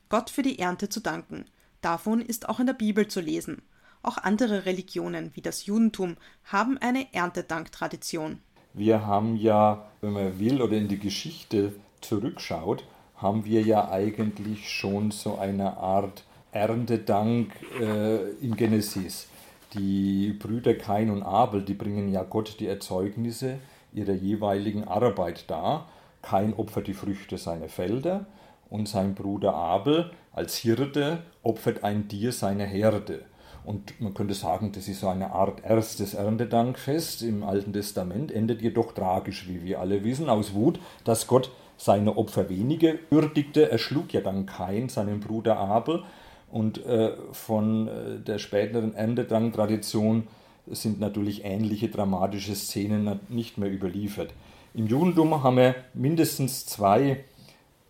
Gott 0.09 0.29
für 0.29 0.43
die 0.43 0.59
Ernte 0.59 0.89
zu 0.89 0.99
danken. 0.99 1.45
Davon 1.81 2.21
ist 2.21 2.49
auch 2.49 2.59
in 2.59 2.67
der 2.67 2.73
Bibel 2.73 3.07
zu 3.07 3.21
lesen. 3.21 3.61
Auch 4.03 4.17
andere 4.17 4.65
Religionen 4.65 5.31
wie 5.35 5.41
das 5.41 5.65
Judentum 5.65 6.17
haben 6.43 6.77
eine 6.77 7.13
Erntedanktradition. 7.13 8.39
Wir 8.73 9.05
haben 9.05 9.35
ja, 9.35 9.85
wenn 10.01 10.13
man 10.13 10.39
will 10.39 10.61
oder 10.61 10.77
in 10.77 10.87
die 10.87 10.99
Geschichte 10.99 11.73
zurückschaut, 12.01 12.85
haben 13.15 13.45
wir 13.45 13.61
ja 13.61 13.89
eigentlich 13.89 14.69
schon 14.69 15.11
so 15.11 15.37
eine 15.37 15.77
Art 15.77 16.23
Erntedank 16.51 17.51
äh, 17.79 18.29
im 18.41 18.55
Genesis. 18.55 19.27
Die 19.73 20.33
Brüder 20.33 20.73
Kain 20.73 21.09
und 21.09 21.23
Abel, 21.23 21.63
die 21.63 21.73
bringen 21.73 22.11
ja 22.11 22.23
Gott 22.23 22.57
die 22.59 22.67
Erzeugnisse 22.67 23.59
ihrer 23.93 24.13
jeweiligen 24.13 24.87
Arbeit 24.87 25.49
dar. 25.49 25.87
Kain 26.21 26.53
opfert 26.53 26.87
die 26.87 26.93
Früchte 26.93 27.37
seiner 27.37 27.69
Felder 27.69 28.25
und 28.69 28.87
sein 28.87 29.15
Bruder 29.15 29.53
Abel 29.53 30.11
als 30.33 30.55
Hirte 30.55 31.23
opfert 31.43 31.83
ein 31.83 32.07
Tier 32.07 32.31
seiner 32.31 32.65
Herde. 32.65 33.25
Und 33.63 33.99
man 34.01 34.13
könnte 34.13 34.33
sagen, 34.33 34.71
das 34.71 34.87
ist 34.87 35.01
so 35.01 35.07
eine 35.07 35.31
Art 35.31 35.63
erstes 35.63 36.15
Erntedankfest 36.15 37.21
im 37.21 37.43
Alten 37.43 37.73
Testament, 37.73 38.31
endet 38.31 38.61
jedoch 38.61 38.93
tragisch, 38.93 39.47
wie 39.47 39.63
wir 39.63 39.79
alle 39.79 40.03
wissen, 40.03 40.29
aus 40.29 40.53
Wut, 40.53 40.79
dass 41.03 41.27
Gott 41.27 41.51
seine 41.77 42.17
Opfer 42.17 42.49
wenige 42.49 42.99
würdigte. 43.09 43.69
Er 43.69 43.77
schlug 43.77 44.13
ja 44.13 44.21
dann 44.21 44.45
Kain, 44.45 44.89
seinen 44.89 45.19
Bruder 45.19 45.57
Abel, 45.57 46.03
und 46.51 46.85
äh, 46.85 47.13
von 47.31 47.87
äh, 47.87 48.19
der 48.19 48.37
späteren 48.37 48.93
Erntedank-Tradition 48.93 50.27
sind 50.67 50.99
natürlich 50.99 51.43
ähnliche 51.43 51.89
dramatische 51.89 52.55
Szenen 52.55 53.19
nicht 53.29 53.57
mehr 53.57 53.71
überliefert. 53.71 54.33
Im 54.73 54.87
Judentum 54.87 55.43
haben 55.43 55.57
wir 55.57 55.75
mindestens 55.93 56.65
zwei 56.65 57.23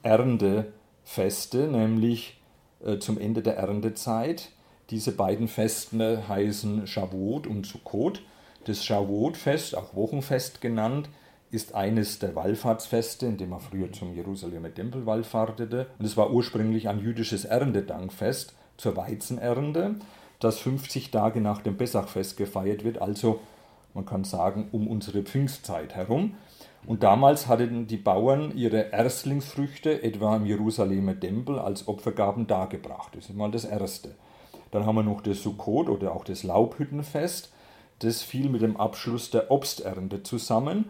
Erntefeste, 0.04 1.68
nämlich 1.68 2.40
äh, 2.84 2.98
zum 2.98 3.20
Ende 3.20 3.42
der 3.42 3.58
Erntezeit. 3.58 4.50
Diese 4.90 5.12
beiden 5.12 5.48
Feste 5.48 6.28
heißen 6.28 6.88
Shavuot 6.88 7.48
und 7.48 7.66
Sukkot. 7.66 8.22
Das 8.66 8.86
Shavuot-Fest, 8.86 9.76
auch 9.76 9.96
Wochenfest 9.96 10.62
genannt, 10.62 11.10
ist 11.52 11.76
eines 11.76 12.20
der 12.20 12.36
Wallfahrtsfeste, 12.36 13.26
in 13.26 13.38
dem 13.38 13.50
man 13.50 13.60
früher 13.60 13.92
zum 13.92 14.16
Jerusalemer 14.16 14.74
Tempel 14.74 15.06
wallfahrtete. 15.06 15.88
Und 16.00 16.06
es 16.06 16.16
war 16.18 16.32
ursprünglich 16.32 16.88
ein 16.88 17.00
jüdisches 17.00 17.46
Erntedankfest 17.46 18.56
zur 18.78 18.96
Weizenernte, 18.96 19.96
das 20.40 20.60
50 20.60 21.12
Tage 21.12 21.42
nach 21.42 21.62
dem 21.62 21.78
Pessachfest 21.78 22.38
gefeiert 22.38 22.84
wird, 22.84 23.00
also 23.02 23.40
man 23.94 24.06
kann 24.06 24.24
sagen 24.24 24.70
um 24.72 24.88
unsere 24.88 25.22
Pfingstzeit 25.22 25.96
herum. 25.96 26.36
Und 26.88 27.04
damals 27.04 27.48
hatten 27.48 27.86
die 27.86 27.98
Bauern 27.98 28.56
ihre 28.56 28.92
Erstlingsfrüchte 28.92 30.02
etwa 30.02 30.38
im 30.38 30.46
Jerusalemer 30.46 31.20
Tempel 31.20 31.60
als 31.60 31.88
Opfergaben 31.88 32.48
dargebracht. 32.48 33.16
Das 33.16 33.26
ist 33.26 33.36
mal 33.36 33.52
das 33.52 33.66
Erste. 33.66 34.16
Dann 34.72 34.86
haben 34.86 34.96
wir 34.96 35.04
noch 35.04 35.22
das 35.22 35.44
Sukkot 35.44 35.90
oder 35.90 36.14
auch 36.16 36.24
das 36.24 36.44
Laubhüttenfest. 36.44 37.52
Das 38.00 38.24
fiel 38.24 38.50
mit 38.50 38.64
dem 38.64 38.78
Abschluss 38.78 39.30
der 39.30 39.52
Obsternte 39.52 40.24
zusammen 40.24 40.86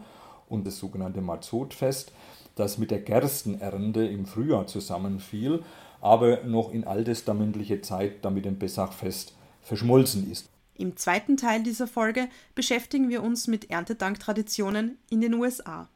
und 0.52 0.68
das 0.68 0.78
sogenannte 0.78 1.22
Mazotfest, 1.22 2.12
das 2.56 2.78
mit 2.78 2.92
der 2.92 3.00
Gerstenernte 3.00 4.06
im 4.06 4.26
Frühjahr 4.26 4.68
zusammenfiel, 4.68 5.64
aber 6.02 6.44
noch 6.44 6.72
in 6.72 6.84
alttestamentlicher 6.84 7.82
Zeit 7.82 8.24
damit 8.26 8.46
dem 8.46 8.60
Pessachfest 8.60 9.36
verschmolzen 9.62 10.30
ist. 10.30 10.50
Im 10.76 10.98
zweiten 10.98 11.38
Teil 11.38 11.64
dieser 11.64 11.88
Folge 11.88 12.28
beschäftigen 12.56 13.10
wir 13.10 13.22
uns 13.22 13.48
mit 13.48 13.70
Erntedanktraditionen 13.70 14.98
in 15.10 15.22
den 15.22 15.36
USA. 15.36 15.88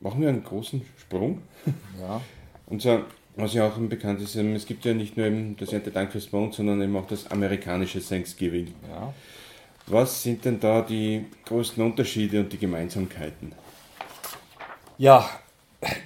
Machen 0.00 0.20
wir 0.20 0.28
einen 0.28 0.44
großen 0.44 0.82
Sprung. 0.98 1.42
Ja. 2.00 2.20
Und 2.66 2.82
zwar, 2.82 3.04
was 3.36 3.54
ja 3.54 3.66
auch 3.66 3.78
bekannt 3.78 4.20
ist, 4.20 4.36
ähm, 4.36 4.54
es 4.54 4.66
gibt 4.66 4.84
ja 4.84 4.94
nicht 4.94 5.16
nur 5.16 5.30
das 5.58 5.72
Erntedankfest 5.72 6.30
bei 6.30 6.38
uns, 6.38 6.56
sondern 6.56 6.82
eben 6.82 6.96
auch 6.96 7.06
das 7.06 7.30
amerikanische 7.30 8.06
Thanksgiving. 8.06 8.74
Ja. 8.88 9.14
Was 9.86 10.22
sind 10.22 10.44
denn 10.44 10.60
da 10.60 10.82
die 10.82 11.26
größten 11.44 11.82
Unterschiede 11.82 12.40
und 12.40 12.52
die 12.52 12.58
Gemeinsamkeiten? 12.58 13.52
Ja, 14.96 15.28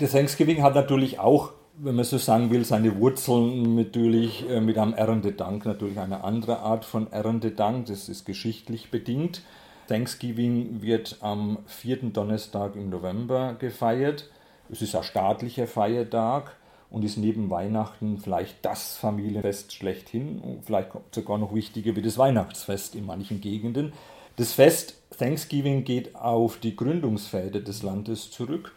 das 0.00 0.12
Thanksgiving 0.12 0.62
hat 0.62 0.74
natürlich 0.74 1.18
auch 1.18 1.52
wenn 1.80 1.94
man 1.94 2.04
so 2.04 2.18
sagen 2.18 2.50
will, 2.50 2.64
seine 2.64 2.98
Wurzeln 2.98 3.76
natürlich 3.76 4.48
äh, 4.48 4.60
mit 4.60 4.78
einem 4.78 4.94
Erntedank, 4.94 5.64
natürlich 5.64 5.98
eine 5.98 6.24
andere 6.24 6.58
Art 6.58 6.84
von 6.84 7.12
Erntedank, 7.12 7.86
das 7.86 8.08
ist 8.08 8.24
geschichtlich 8.24 8.90
bedingt. 8.90 9.42
Thanksgiving 9.86 10.82
wird 10.82 11.18
am 11.20 11.58
vierten 11.66 12.12
Donnerstag 12.12 12.76
im 12.76 12.90
November 12.90 13.54
gefeiert. 13.58 14.28
Es 14.70 14.82
ist 14.82 14.94
ein 14.94 15.02
staatlicher 15.02 15.66
Feiertag 15.66 16.56
und 16.90 17.04
ist 17.04 17.16
neben 17.16 17.48
Weihnachten 17.48 18.18
vielleicht 18.18 18.64
das 18.64 18.96
Familienfest 18.96 19.72
schlechthin, 19.72 20.60
vielleicht 20.64 20.90
sogar 21.12 21.38
noch 21.38 21.54
wichtiger 21.54 21.96
wie 21.96 22.02
das 22.02 22.18
Weihnachtsfest 22.18 22.94
in 22.94 23.06
manchen 23.06 23.40
Gegenden. 23.40 23.92
Das 24.36 24.52
Fest 24.52 24.94
Thanksgiving 25.16 25.84
geht 25.84 26.14
auf 26.16 26.58
die 26.58 26.76
Gründungsväter 26.76 27.60
des 27.60 27.82
Landes 27.82 28.30
zurück, 28.30 28.74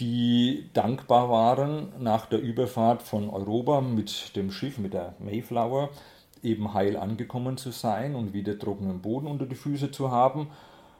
die 0.00 0.70
dankbar 0.72 1.28
waren, 1.30 1.92
nach 1.98 2.26
der 2.26 2.40
Überfahrt 2.40 3.02
von 3.02 3.30
Europa 3.30 3.80
mit 3.80 4.34
dem 4.36 4.50
Schiff, 4.50 4.78
mit 4.78 4.94
der 4.94 5.14
Mayflower, 5.18 5.90
eben 6.42 6.74
heil 6.74 6.96
angekommen 6.96 7.56
zu 7.56 7.70
sein 7.70 8.14
und 8.14 8.32
wieder 8.32 8.58
trockenen 8.58 9.00
Boden 9.00 9.26
unter 9.26 9.46
die 9.46 9.54
Füße 9.54 9.90
zu 9.90 10.10
haben. 10.10 10.48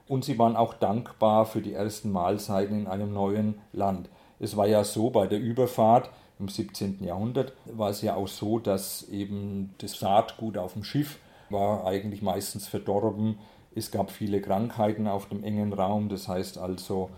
Und 0.06 0.24
sie 0.24 0.38
waren 0.38 0.56
auch 0.56 0.74
dankbar 0.74 1.46
für 1.46 1.60
die 1.60 1.72
ersten 1.72 2.12
Mahlzeiten 2.12 2.80
in 2.80 2.86
einem 2.86 3.12
neuen 3.12 3.56
Land. 3.72 4.08
Es 4.38 4.56
war 4.56 4.66
ja 4.66 4.84
so 4.84 5.10
bei 5.10 5.26
der 5.26 5.40
Überfahrt 5.40 6.10
im 6.38 6.48
17. 6.48 7.02
Jahrhundert, 7.04 7.52
war 7.64 7.90
es 7.90 8.02
ja 8.02 8.16
auch 8.16 8.28
so, 8.28 8.58
dass 8.58 9.08
eben 9.08 9.74
das 9.78 9.98
Saatgut 9.98 10.58
auf 10.58 10.72
dem 10.74 10.84
Schiff 10.84 11.18
war 11.48 11.86
eigentlich 11.86 12.22
meistens 12.22 12.66
verdorben. 12.66 13.38
Es 13.74 13.90
gab 13.90 14.10
viele 14.10 14.40
Krankheiten 14.40 15.06
auf 15.06 15.28
dem 15.28 15.44
engen 15.44 15.72
Raum, 15.72 16.08
das 16.08 16.28
heißt 16.28 16.58
also, 16.58 17.10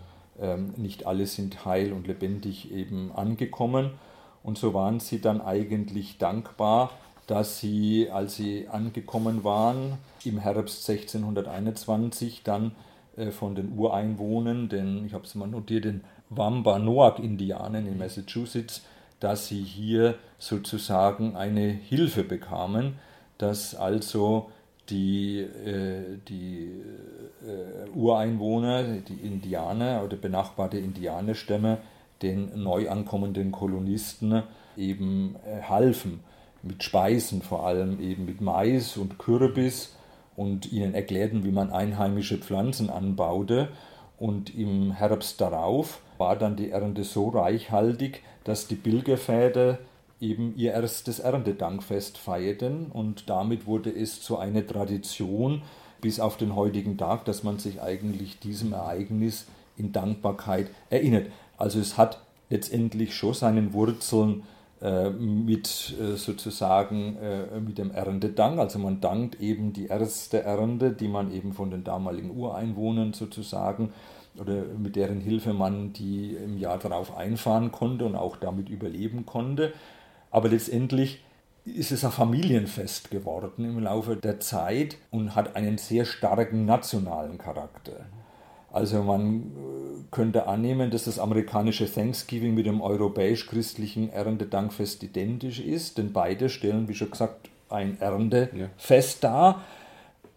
nicht 0.76 1.06
alle 1.06 1.26
sind 1.26 1.64
heil 1.64 1.92
und 1.92 2.06
lebendig 2.06 2.70
eben 2.72 3.12
angekommen. 3.12 3.90
Und 4.42 4.58
so 4.58 4.74
waren 4.74 5.00
sie 5.00 5.20
dann 5.20 5.40
eigentlich 5.40 6.18
dankbar, 6.18 6.90
dass 7.26 7.58
sie, 7.58 8.10
als 8.10 8.36
sie 8.36 8.68
angekommen 8.68 9.42
waren, 9.44 9.98
im 10.24 10.38
Herbst 10.38 10.88
1621 10.88 12.42
dann 12.44 12.72
äh, 13.16 13.30
von 13.30 13.54
den 13.54 13.76
Ureinwohnern, 13.76 14.68
den, 14.68 15.06
ich 15.06 15.14
habe 15.14 15.24
es 15.24 15.34
mal 15.34 15.48
notiert, 15.48 15.84
den 15.84 16.04
Wampanoag-Indianern 16.30 17.86
in 17.86 17.98
Massachusetts, 17.98 18.82
dass 19.20 19.48
sie 19.48 19.62
hier 19.62 20.16
sozusagen 20.38 21.36
eine 21.36 21.68
Hilfe 21.68 22.22
bekamen, 22.22 22.98
dass 23.38 23.74
also 23.74 24.50
die, 24.88 25.40
äh, 25.40 26.18
die 26.28 26.70
äh, 27.42 27.88
Ureinwohner, 27.94 28.84
die 28.84 29.26
Indianer 29.26 30.02
oder 30.04 30.16
benachbarte 30.16 30.78
Indianerstämme 30.78 31.78
den 32.22 32.62
neu 32.62 32.88
ankommenden 32.88 33.52
Kolonisten 33.52 34.42
eben 34.76 35.36
äh, 35.44 35.62
halfen, 35.62 36.20
mit 36.62 36.82
Speisen 36.82 37.42
vor 37.42 37.66
allem 37.66 38.00
eben 38.00 38.24
mit 38.24 38.40
Mais 38.40 38.96
und 38.96 39.18
Kürbis 39.18 39.94
und 40.36 40.72
ihnen 40.72 40.94
erklärten, 40.94 41.44
wie 41.44 41.52
man 41.52 41.70
einheimische 41.70 42.38
Pflanzen 42.38 42.90
anbaute. 42.90 43.68
Und 44.18 44.54
im 44.54 44.92
Herbst 44.92 45.40
darauf 45.40 46.00
war 46.18 46.36
dann 46.36 46.56
die 46.56 46.70
Ernte 46.70 47.04
so 47.04 47.28
reichhaltig, 47.28 48.22
dass 48.44 48.66
die 48.66 48.76
Pilgerväter 48.76 49.78
eben 50.20 50.54
ihr 50.56 50.72
erstes 50.72 51.18
Erntedankfest 51.18 52.18
feierten 52.18 52.86
und 52.86 53.28
damit 53.28 53.66
wurde 53.66 53.90
es 53.90 54.22
zu 54.22 54.38
einer 54.38 54.66
Tradition 54.66 55.62
bis 56.00 56.20
auf 56.20 56.36
den 56.36 56.54
heutigen 56.54 56.96
Tag, 56.96 57.24
dass 57.24 57.42
man 57.42 57.58
sich 57.58 57.82
eigentlich 57.82 58.38
diesem 58.38 58.72
Ereignis 58.72 59.46
in 59.76 59.92
Dankbarkeit 59.92 60.70
erinnert. 60.90 61.26
Also 61.58 61.78
es 61.78 61.96
hat 61.98 62.20
letztendlich 62.48 63.14
schon 63.14 63.34
seinen 63.34 63.72
Wurzeln 63.72 64.42
äh, 64.80 65.10
mit 65.10 65.94
äh, 66.00 66.16
sozusagen 66.16 67.16
äh, 67.16 67.60
mit 67.60 67.78
dem 67.78 67.90
Erntedank. 67.90 68.58
Also 68.58 68.78
man 68.78 69.00
dankt 69.00 69.40
eben 69.40 69.72
die 69.72 69.86
erste 69.86 70.42
Ernte, 70.42 70.92
die 70.92 71.08
man 71.08 71.32
eben 71.32 71.52
von 71.54 71.70
den 71.70 71.82
damaligen 71.82 72.30
Ureinwohnern 72.30 73.12
sozusagen 73.12 73.92
oder 74.38 74.64
mit 74.78 74.96
deren 74.96 75.20
Hilfe 75.20 75.54
man 75.54 75.94
die 75.94 76.34
im 76.34 76.58
Jahr 76.58 76.78
darauf 76.78 77.16
einfahren 77.16 77.72
konnte 77.72 78.04
und 78.04 78.16
auch 78.16 78.36
damit 78.36 78.68
überleben 78.68 79.24
konnte. 79.24 79.72
Aber 80.36 80.50
letztendlich 80.50 81.24
ist 81.64 81.92
es 81.92 82.04
ein 82.04 82.10
Familienfest 82.10 83.10
geworden 83.10 83.64
im 83.64 83.78
Laufe 83.78 84.16
der 84.16 84.38
Zeit 84.38 84.98
und 85.10 85.34
hat 85.34 85.56
einen 85.56 85.78
sehr 85.78 86.04
starken 86.04 86.66
nationalen 86.66 87.38
Charakter. 87.38 88.04
Also 88.70 89.02
man 89.02 89.36
äh, 89.36 89.44
könnte 90.10 90.46
annehmen, 90.46 90.90
dass 90.90 91.04
das 91.04 91.18
amerikanische 91.18 91.90
Thanksgiving 91.90 92.52
mit 92.52 92.66
dem 92.66 92.82
europäisch-christlichen 92.82 94.10
Erntedankfest 94.10 95.02
identisch 95.04 95.58
ist, 95.58 95.96
denn 95.96 96.12
beide 96.12 96.50
stellen, 96.50 96.86
wie 96.86 96.94
schon 96.94 97.12
gesagt, 97.12 97.48
ein 97.70 97.98
Erntefest 97.98 99.22
ja. 99.22 99.30
dar. 99.30 99.64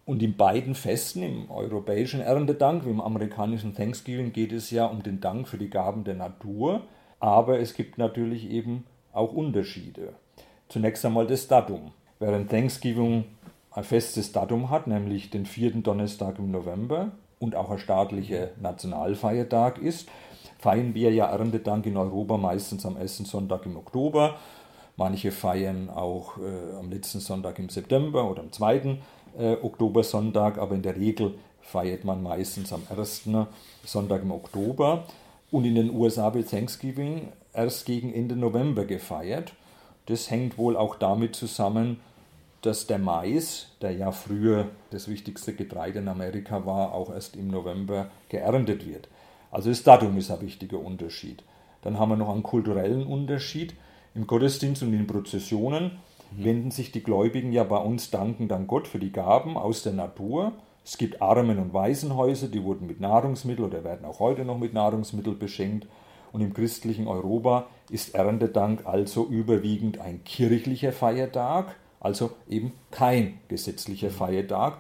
Und 0.06 0.24
in 0.24 0.38
beiden 0.38 0.76
Festen, 0.76 1.24
im 1.24 1.52
europäischen 1.52 2.22
Erntedank 2.22 2.86
wie 2.86 2.90
im 2.92 3.02
amerikanischen 3.02 3.76
Thanksgiving, 3.76 4.32
geht 4.32 4.54
es 4.54 4.72
ja 4.72 4.86
um 4.86 5.04
den 5.04 5.20
Dank 5.20 5.50
für 5.50 5.58
die 5.58 5.70
Gaben 5.70 6.06
der 6.06 6.16
Natur. 6.16 6.84
Aber 7.20 7.60
es 7.60 7.74
gibt 7.74 7.98
natürlich 7.98 8.50
eben 8.50 8.86
auch 9.13 9.34
Unterschiede. 9.34 10.13
Zunächst 10.67 11.06
einmal 11.06 11.28
das 11.28 11.48
Datum. 11.48 11.91
Während 12.19 12.50
Thanksgiving 12.50 13.26
ein 13.72 13.84
festes 13.84 14.32
Datum 14.32 14.69
hat, 14.69 14.88
nämlich 14.88 15.30
den 15.30 15.45
vierten 15.45 15.84
Donnerstag 15.84 16.39
im 16.39 16.52
November 16.52 17.12
und 17.39 17.56
auch 17.56 17.72
ein 17.72 17.80
staatlicher 17.80 18.50
Nationalfeiertag 18.62 19.78
ist, 19.78 20.10
feiern 20.60 20.93
wir 20.93 21.12
ja 21.12 21.28
Erntedank 21.28 21.86
in 21.86 21.98
Europa 21.98 22.38
meistens 22.38 22.86
am 22.86 22.98
ersten 22.98 23.26
Sonntag 23.26 23.65
im 23.65 23.78
Oktober. 23.78 24.36
Manche 24.98 25.32
feiern 25.32 25.89
auch 25.89 26.38
äh, 26.38 26.78
am 26.78 26.89
letzten 26.89 27.22
Sonntag 27.22 27.58
im 27.60 27.69
September 27.69 28.30
oder 28.30 28.41
am 28.41 28.52
zweiten 28.52 29.00
äh, 29.38 29.54
Oktobersonntag, 29.54 30.58
aber 30.58 30.76
in 30.76 30.82
der 30.82 30.98
Regel 30.98 31.36
feiert 31.62 32.04
man 32.04 32.22
meistens 32.22 32.74
am 32.74 32.84
ersten 32.89 33.48
Sonntag 33.86 34.24
im 34.24 34.32
Oktober. 34.32 35.06
Und 35.52 35.65
in 35.65 35.76
den 35.76 35.89
USA 35.91 36.34
wird 36.34 36.50
Thanksgiving 36.50 37.30
erst 37.54 37.86
gegen 37.86 38.14
Ende 38.14 38.36
November 38.36 38.86
gefeiert. 38.86 39.54
Das 40.06 40.32
hängt 40.32 40.58
wohl 40.58 40.76
auch 40.76 40.96
damit 40.96 41.36
zusammen, 41.36 42.00
dass 42.62 42.88
der 42.88 43.00
Mais, 43.00 43.68
der 43.82 43.92
ja 43.92 44.12
früher 44.12 44.68
das 44.92 45.08
wichtigste 45.08 45.54
Getreide 45.54 46.00
in 46.00 46.08
Amerika 46.08 46.66
war, 46.66 46.94
auch 46.94 47.12
erst 47.14 47.36
im 47.36 47.48
November 47.48 48.10
geerntet 48.28 48.86
wird. 48.88 49.08
Also 49.52 49.70
das 49.70 49.84
Datum 49.84 50.18
ist 50.18 50.30
ein 50.30 50.42
wichtiger 50.42 50.80
Unterschied. 50.80 51.44
Dann 51.82 51.98
haben 51.98 52.10
wir 52.10 52.18
noch 52.18 52.30
einen 52.30 52.44
kulturellen 52.44 53.06
Unterschied. 53.06 53.74
Im 54.14 54.28
Gottesdienst 54.28 54.84
und 54.84 54.94
in 54.94 55.08
Prozessionen 55.08 56.00
mhm. 56.32 56.44
wenden 56.44 56.72
sich 56.72 56.92
die 56.92 57.04
Gläubigen 57.04 57.54
ja 57.54 57.64
bei 57.64 57.78
uns 57.78 58.12
dankend 58.12 58.52
an 58.52 58.68
Gott 58.68 58.88
für 58.88 59.00
die 59.00 59.12
Gaben 59.12 59.58
aus 59.58 59.84
der 59.84 59.94
Natur. 59.94 60.52
Es 60.84 60.98
gibt 60.98 61.22
Armen- 61.22 61.60
und 61.60 61.74
Waisenhäuser, 61.74 62.48
die 62.48 62.64
wurden 62.64 62.88
mit 62.88 63.00
Nahrungsmitteln 63.00 63.70
oder 63.70 63.84
werden 63.84 64.06
auch 64.06 64.20
heute 64.20 64.44
noch 64.44 64.58
mit 64.58 64.74
Nahrungsmitteln 64.74 65.38
beschenkt 65.38 65.88
und 66.32 66.42
im 66.42 66.54
christlichen 66.54 67.08
Europa 67.08 67.68
ist 67.89 68.15
Erntedank 68.15 68.86
also 68.86 69.26
überwiegend 69.26 70.00
ein 70.00 70.24
kirchlicher 70.24 70.92
Feiertag, 70.92 71.76
also 72.00 72.32
eben 72.48 72.74
kein 72.92 73.39
gesetzlicher 73.48 74.10
Feiertag. 74.10 74.78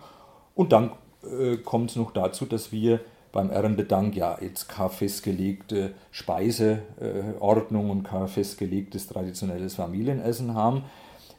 Und 0.55 0.71
dann 0.71 0.91
äh, 1.23 1.57
kommt 1.57 1.91
es 1.91 1.95
noch 1.95 2.11
dazu, 2.11 2.45
dass 2.45 2.71
wir 2.71 2.99
beim 3.31 3.51
Erntedank 3.51 4.15
ja 4.15 4.37
jetzt 4.41 4.67
keine 4.69 4.89
festgelegte 4.89 5.93
Speiseordnung 6.11 7.89
und 7.89 8.03
kein 8.03 8.27
festgelegtes 8.27 9.07
traditionelles 9.07 9.75
Familienessen 9.75 10.53
haben. 10.53 10.83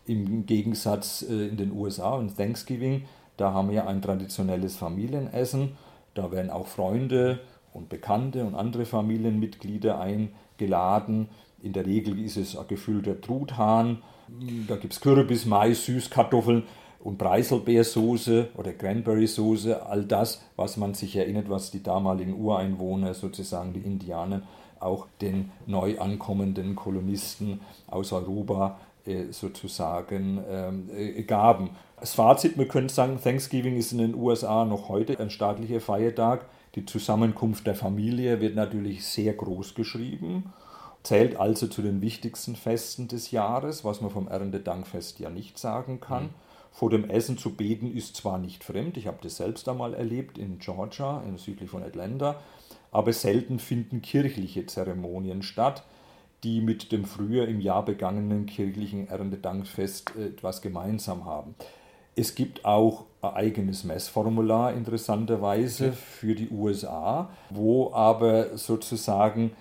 Im 0.06 0.46
Gegensatz 0.46 1.22
äh, 1.22 1.48
in 1.48 1.56
den 1.56 1.72
USA 1.72 2.14
und 2.14 2.36
Thanksgiving, 2.36 3.04
da 3.36 3.52
haben 3.52 3.70
wir 3.70 3.86
ein 3.86 4.02
traditionelles 4.02 4.76
Familienessen. 4.76 5.76
Da 6.14 6.30
werden 6.30 6.50
auch 6.50 6.66
Freunde 6.66 7.40
und 7.72 7.88
Bekannte 7.88 8.44
und 8.44 8.54
andere 8.54 8.84
Familienmitglieder 8.84 10.00
eingeladen. 10.00 11.28
In 11.62 11.72
der 11.72 11.86
Regel 11.86 12.18
ist 12.18 12.36
es 12.36 12.56
ein 12.56 12.66
gefüllter 12.68 13.20
Truthahn. 13.20 14.02
Da 14.68 14.76
gibt 14.76 14.92
es 14.92 15.00
Kürbis, 15.00 15.44
Mais, 15.44 15.84
Süßkartoffeln 15.84 16.64
und 17.00 17.18
Preiselbeersoße 17.18 18.48
oder 18.56 18.72
Cranberry-Soße. 18.72 19.86
All 19.86 20.04
das, 20.04 20.42
was 20.56 20.76
man 20.76 20.94
sich 20.94 21.16
erinnert, 21.16 21.50
was 21.50 21.70
die 21.70 21.82
damaligen 21.82 22.34
Ureinwohner, 22.34 23.14
sozusagen 23.14 23.72
die 23.72 23.80
Indianer, 23.80 24.42
auch 24.78 25.06
den 25.20 25.50
neu 25.66 25.98
ankommenden 25.98 26.74
Kolonisten 26.74 27.60
aus 27.86 28.12
Europa 28.12 28.78
äh, 29.06 29.32
sozusagen 29.32 30.42
ähm, 30.48 30.90
äh, 30.94 31.22
gaben. 31.22 31.70
Das 31.98 32.14
Fazit, 32.14 32.56
wir 32.58 32.68
können 32.68 32.88
sagen, 32.88 33.18
Thanksgiving 33.22 33.76
ist 33.76 33.92
in 33.92 33.98
den 33.98 34.14
USA 34.14 34.64
noch 34.64 34.88
heute 34.88 35.18
ein 35.20 35.30
staatlicher 35.30 35.80
Feiertag. 35.80 36.46
Die 36.74 36.84
Zusammenkunft 36.84 37.66
der 37.66 37.74
Familie 37.74 38.40
wird 38.40 38.54
natürlich 38.54 39.04
sehr 39.04 39.32
groß 39.34 39.74
geschrieben, 39.74 40.52
zählt 41.02 41.36
also 41.36 41.66
zu 41.66 41.82
den 41.82 42.00
wichtigsten 42.00 42.54
Festen 42.54 43.08
des 43.08 43.30
Jahres, 43.30 43.84
was 43.84 44.00
man 44.00 44.10
vom 44.10 44.28
Erntedankfest 44.28 45.18
ja 45.18 45.30
nicht 45.30 45.58
sagen 45.58 46.00
kann. 46.00 46.24
Mhm. 46.24 46.30
Vor 46.72 46.90
dem 46.90 47.10
Essen 47.10 47.36
zu 47.36 47.56
beten 47.56 47.92
ist 47.92 48.14
zwar 48.16 48.38
nicht 48.38 48.62
fremd, 48.62 48.96
ich 48.96 49.08
habe 49.08 49.18
das 49.22 49.36
selbst 49.36 49.68
einmal 49.68 49.94
erlebt 49.94 50.38
in 50.38 50.58
Georgia, 50.60 51.22
in 51.26 51.36
südlich 51.36 51.70
von 51.70 51.82
Atlanta, 51.82 52.36
aber 52.92 53.12
selten 53.12 53.58
finden 53.58 54.02
kirchliche 54.02 54.66
Zeremonien 54.66 55.42
statt. 55.42 55.82
die 56.42 56.60
mit 56.60 56.90
dem 56.92 57.04
früher 57.04 57.46
im 57.48 57.60
Jahr 57.60 57.84
begangenen 57.84 58.46
kirchlichen 58.46 59.08
Erntedankfest 59.08 60.14
äh, 60.16 60.28
etwas 60.28 60.62
gemeinsam 60.62 61.24
haben. 61.24 61.54
Es 62.16 62.34
gibt 62.34 62.64
auch 62.64 63.04
ein 63.22 63.34
eigenes 63.34 63.84
Messformular 63.84 64.72
interessanterweise 64.72 65.92
für 65.92 66.34
die 66.34 66.50
USA, 66.50 67.30
wo 67.50 67.92
aber 67.92 68.56
sozusagen 68.56 69.52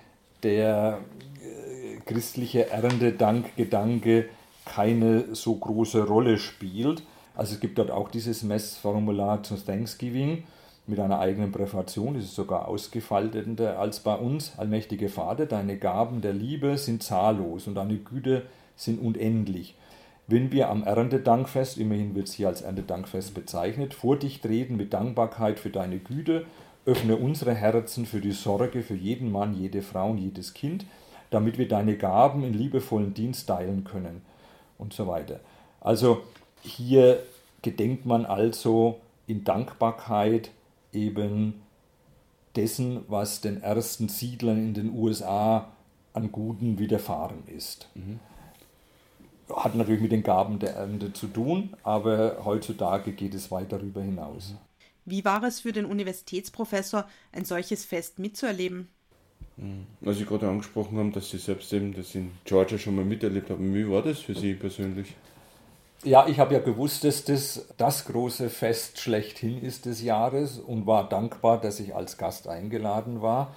der 0.43 0.99
äh, 1.43 1.97
christliche 2.05 2.69
Erntedankgedanke 2.69 4.29
keine 4.65 5.35
so 5.35 5.55
große 5.55 6.05
Rolle 6.05 6.37
spielt. 6.37 7.03
Also 7.35 7.55
es 7.55 7.59
gibt 7.59 7.77
dort 7.77 7.91
auch 7.91 8.09
dieses 8.09 8.43
Messformular 8.43 9.43
zu 9.43 9.55
Thanksgiving 9.55 10.43
mit 10.87 10.99
einer 10.99 11.19
eigenen 11.19 11.51
Präfation, 11.51 12.15
das 12.15 12.23
ist 12.25 12.35
sogar 12.35 12.67
ausgefalteter 12.67 13.79
als 13.79 13.99
bei 13.99 14.15
uns. 14.15 14.53
Allmächtige 14.57 15.07
Vater, 15.07 15.45
deine 15.45 15.77
Gaben 15.77 16.21
der 16.21 16.33
Liebe 16.33 16.77
sind 16.77 17.03
zahllos 17.03 17.67
und 17.67 17.75
deine 17.75 17.97
Güte 17.97 18.43
sind 18.75 18.99
unendlich. 18.99 19.75
Wenn 20.29 20.51
wir 20.51 20.69
am 20.69 20.83
Erntedankfest, 20.83 21.79
immerhin 21.79 22.13
wird 22.13 22.27
es 22.27 22.35
hier 22.35 22.49
als 22.49 22.61
Erntedankfest 22.61 23.33
bezeichnet, 23.33 23.95
vor 23.95 24.15
dich 24.15 24.41
treten 24.41 24.77
mit 24.77 24.93
Dankbarkeit 24.93 25.59
für 25.59 25.71
deine 25.71 25.97
Güte, 25.97 26.45
öffne 26.85 27.15
unsere 27.15 27.55
Herzen 27.55 28.05
für 28.05 28.21
die 28.21 28.33
Sorge 28.33 28.83
für 28.83 28.93
jeden 28.93 29.31
Mann, 29.31 29.55
jede 29.55 29.81
Frau 29.81 30.11
und 30.11 30.19
jedes 30.19 30.53
Kind, 30.53 30.85
damit 31.31 31.57
wir 31.57 31.67
deine 31.67 31.97
Gaben 31.97 32.43
in 32.43 32.53
liebevollen 32.53 33.15
Dienst 33.15 33.47
teilen 33.47 33.85
können 33.85 34.21
und 34.77 34.93
so 34.93 35.07
weiter. 35.07 35.39
Also 35.81 36.21
hier 36.61 37.23
gedenkt 37.63 38.05
man 38.05 38.27
also 38.27 38.99
in 39.25 39.43
Dankbarkeit 39.43 40.51
eben 40.93 41.55
dessen, 42.55 43.03
was 43.07 43.41
den 43.41 43.63
ersten 43.63 44.09
Siedlern 44.09 44.59
in 44.59 44.73
den 44.75 44.93
USA 44.93 45.69
an 46.13 46.31
Guten 46.31 46.77
widerfahren 46.77 47.47
ist. 47.47 47.89
Mhm. 47.95 48.19
Hat 49.55 49.75
natürlich 49.75 50.01
mit 50.01 50.11
den 50.11 50.23
Gaben 50.23 50.59
der 50.59 50.75
Ernte 50.75 51.13
zu 51.13 51.27
tun, 51.27 51.75
aber 51.83 52.45
heutzutage 52.45 53.11
geht 53.11 53.33
es 53.33 53.51
weit 53.51 53.71
darüber 53.71 54.01
hinaus. 54.01 54.55
Wie 55.05 55.25
war 55.25 55.43
es 55.43 55.59
für 55.59 55.71
den 55.71 55.85
Universitätsprofessor, 55.85 57.07
ein 57.31 57.45
solches 57.45 57.83
Fest 57.85 58.19
mitzuerleben? 58.19 58.89
Mhm. 59.57 59.87
Was 60.01 60.17
Sie 60.17 60.25
gerade 60.25 60.47
angesprochen 60.47 60.97
haben, 60.97 61.11
dass 61.11 61.29
Sie 61.29 61.37
selbst 61.37 61.73
eben 61.73 61.93
das 61.93 62.15
in 62.15 62.31
Georgia 62.45 62.77
schon 62.77 62.95
mal 62.95 63.05
miterlebt 63.05 63.49
haben, 63.49 63.73
wie 63.73 63.89
war 63.89 64.01
das 64.01 64.19
für 64.19 64.35
Sie 64.35 64.53
persönlich? 64.53 65.15
Ja, 66.03 66.27
ich 66.27 66.39
habe 66.39 66.53
ja 66.53 66.61
gewusst, 66.61 67.03
dass 67.03 67.25
das 67.25 67.67
das 67.75 68.05
große 68.05 68.49
Fest 68.49 68.99
schlechthin 68.99 69.61
ist 69.61 69.85
des 69.85 70.01
Jahres 70.01 70.57
und 70.57 70.87
war 70.87 71.09
dankbar, 71.09 71.59
dass 71.59 71.81
ich 71.81 71.93
als 71.93 72.17
Gast 72.17 72.47
eingeladen 72.47 73.21
war. 73.21 73.53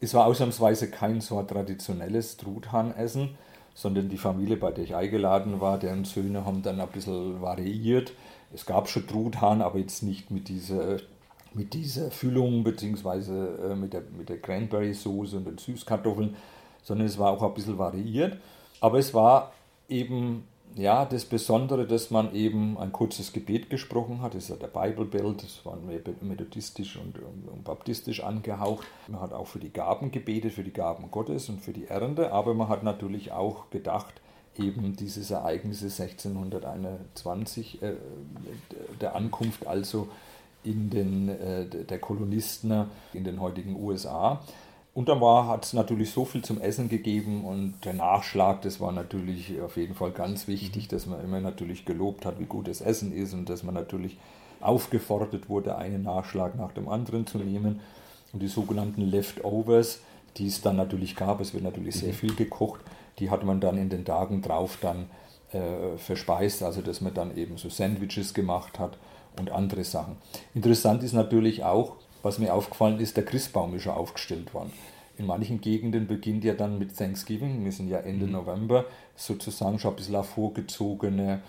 Es 0.00 0.14
war 0.14 0.24
ausnahmsweise 0.24 0.90
kein 0.90 1.20
so 1.20 1.42
traditionelles 1.42 2.38
Truthahnessen, 2.38 3.36
sondern 3.74 4.08
die 4.08 4.16
Familie, 4.16 4.56
bei 4.56 4.70
der 4.70 4.84
ich 4.84 4.94
eingeladen 4.94 5.60
war, 5.60 5.78
deren 5.78 6.04
Söhne 6.04 6.46
haben 6.46 6.62
dann 6.62 6.80
ein 6.80 6.88
bisschen 6.88 7.42
variiert. 7.42 8.12
Es 8.52 8.66
gab 8.66 8.88
schon 8.88 9.06
Truthahn, 9.06 9.60
aber 9.60 9.78
jetzt 9.78 10.02
nicht 10.02 10.30
mit 10.30 10.48
dieser, 10.48 10.98
mit 11.52 11.74
dieser 11.74 12.10
Füllung 12.12 12.62
beziehungsweise 12.62 13.58
äh, 13.70 13.74
mit 13.74 13.92
der, 13.92 14.02
mit 14.16 14.28
der 14.28 14.40
Cranberry-Soße 14.40 15.36
und 15.36 15.46
den 15.46 15.58
Süßkartoffeln, 15.58 16.36
sondern 16.82 17.06
es 17.06 17.18
war 17.18 17.32
auch 17.32 17.42
ein 17.42 17.54
bisschen 17.54 17.78
variiert. 17.78 18.38
Aber 18.80 18.98
es 18.98 19.12
war 19.12 19.52
eben 19.88 20.44
ja, 20.76 21.04
das 21.04 21.24
Besondere, 21.24 21.86
dass 21.86 22.10
man 22.10 22.34
eben 22.34 22.76
ein 22.78 22.90
kurzes 22.90 23.32
Gebet 23.32 23.70
gesprochen 23.70 24.22
hat, 24.22 24.34
das 24.34 24.44
ist 24.44 24.50
ja 24.50 24.56
der 24.56 24.66
Bibelbild, 24.66 25.42
das 25.42 25.64
war 25.64 25.78
methodistisch 26.20 26.96
und, 26.96 27.18
und, 27.18 27.64
baptistisch 27.64 28.24
angehaucht. 28.24 28.86
Man 29.06 29.20
hat 29.20 29.32
auch 29.32 29.46
für 29.46 29.60
die 29.60 29.72
Gaben 29.72 30.10
gebetet, 30.10 30.52
für 30.52 30.64
die 30.64 30.72
Gaben 30.72 31.10
Gottes 31.12 31.48
und 31.48 31.60
für 31.60 31.72
die 31.72 31.86
Ernte, 31.86 32.32
aber 32.32 32.54
man 32.54 32.68
hat 32.68 32.82
natürlich 32.82 33.30
auch 33.30 33.70
gedacht, 33.70 34.20
eben 34.58 34.96
dieses 34.96 35.30
Ereignis 35.30 35.82
1621, 35.82 37.82
äh, 37.82 37.94
der 39.00 39.14
Ankunft 39.14 39.66
also 39.66 40.08
in 40.64 40.90
den, 40.90 41.28
äh, 41.28 41.66
der 41.66 41.98
Kolonisten 41.98 42.86
in 43.12 43.24
den 43.24 43.40
heutigen 43.40 43.76
USA. 43.76 44.40
Und 44.94 45.08
dann 45.08 45.20
hat 45.20 45.64
es 45.64 45.72
natürlich 45.72 46.12
so 46.12 46.24
viel 46.24 46.42
zum 46.42 46.60
Essen 46.60 46.88
gegeben 46.88 47.44
und 47.44 47.74
der 47.84 47.94
Nachschlag, 47.94 48.62
das 48.62 48.78
war 48.78 48.92
natürlich 48.92 49.60
auf 49.60 49.76
jeden 49.76 49.96
Fall 49.96 50.12
ganz 50.12 50.46
wichtig, 50.46 50.84
mhm. 50.84 50.88
dass 50.90 51.06
man 51.06 51.22
immer 51.22 51.40
natürlich 51.40 51.84
gelobt 51.84 52.24
hat, 52.24 52.38
wie 52.38 52.44
gut 52.44 52.68
das 52.68 52.80
Essen 52.80 53.12
ist 53.12 53.34
und 53.34 53.48
dass 53.50 53.64
man 53.64 53.74
natürlich 53.74 54.16
aufgefordert 54.60 55.48
wurde, 55.48 55.76
einen 55.76 56.04
Nachschlag 56.04 56.54
nach 56.56 56.72
dem 56.72 56.88
anderen 56.88 57.26
zu 57.26 57.38
nehmen. 57.38 57.80
Und 58.32 58.40
die 58.40 58.48
sogenannten 58.48 59.02
Leftovers, 59.02 60.00
die 60.36 60.46
es 60.46 60.62
dann 60.62 60.76
natürlich 60.76 61.16
gab, 61.16 61.40
es 61.40 61.52
wird 61.54 61.64
natürlich 61.64 61.96
sehr 61.96 62.12
mhm. 62.12 62.16
viel 62.16 62.34
gekocht, 62.36 62.80
die 63.18 63.30
hat 63.30 63.44
man 63.44 63.60
dann 63.60 63.76
in 63.76 63.88
den 63.88 64.04
Tagen 64.04 64.42
drauf 64.42 64.78
dann 64.80 65.06
äh, 65.50 65.96
verspeist, 65.98 66.62
also 66.62 66.82
dass 66.82 67.00
man 67.00 67.14
dann 67.14 67.36
eben 67.36 67.56
so 67.58 67.68
Sandwiches 67.68 68.32
gemacht 68.32 68.78
hat 68.78 68.96
und 69.38 69.50
andere 69.50 69.82
Sachen. 69.82 70.16
Interessant 70.54 71.02
ist 71.02 71.14
natürlich 71.14 71.64
auch, 71.64 71.96
was 72.24 72.38
mir 72.38 72.54
aufgefallen 72.54 72.98
ist, 72.98 73.16
der 73.16 73.24
Christbaum 73.24 73.74
ist 73.74 73.82
schon 73.82 73.92
aufgestellt 73.92 74.54
worden. 74.54 74.72
In 75.16 75.26
manchen 75.26 75.60
Gegenden 75.60 76.08
beginnt 76.08 76.42
ja 76.42 76.54
dann 76.54 76.78
mit 76.78 76.96
Thanksgiving, 76.96 77.64
wir 77.64 77.70
sind 77.70 77.88
ja 77.88 77.98
Ende 77.98 78.26
mhm. 78.26 78.32
November, 78.32 78.86
sozusagen 79.14 79.78
schon 79.78 79.92
ein 79.92 79.96
bisschen 79.96 80.24
vorgezogene 80.24 81.42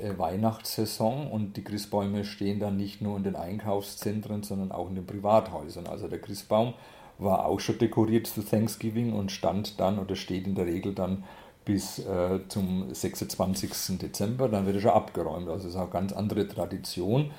äh, 0.00 0.18
Weihnachtssaison 0.18 1.30
und 1.30 1.56
die 1.56 1.62
Christbäume 1.62 2.24
stehen 2.24 2.58
dann 2.58 2.76
nicht 2.76 3.00
nur 3.00 3.16
in 3.16 3.24
den 3.24 3.36
Einkaufszentren, 3.36 4.42
sondern 4.42 4.72
auch 4.72 4.88
in 4.88 4.96
den 4.96 5.06
Privathäusern. 5.06 5.86
Also 5.86 6.08
der 6.08 6.20
Christbaum 6.20 6.74
war 7.18 7.44
auch 7.44 7.60
schon 7.60 7.78
dekoriert 7.78 8.26
zu 8.26 8.42
Thanksgiving 8.42 9.12
und 9.12 9.30
stand 9.30 9.78
dann 9.78 9.98
oder 9.98 10.16
steht 10.16 10.46
in 10.46 10.54
der 10.54 10.66
Regel 10.66 10.94
dann 10.94 11.24
bis 11.64 12.00
äh, 12.00 12.40
zum 12.48 12.92
26. 12.92 13.98
Dezember, 13.98 14.48
dann 14.48 14.66
wird 14.66 14.76
er 14.76 14.82
schon 14.82 14.90
abgeräumt. 14.90 15.48
Also 15.48 15.68
es 15.68 15.74
ist 15.74 15.76
auch 15.76 15.82
eine 15.82 15.90
ganz 15.90 16.12
andere 16.12 16.48
Tradition. 16.48 17.30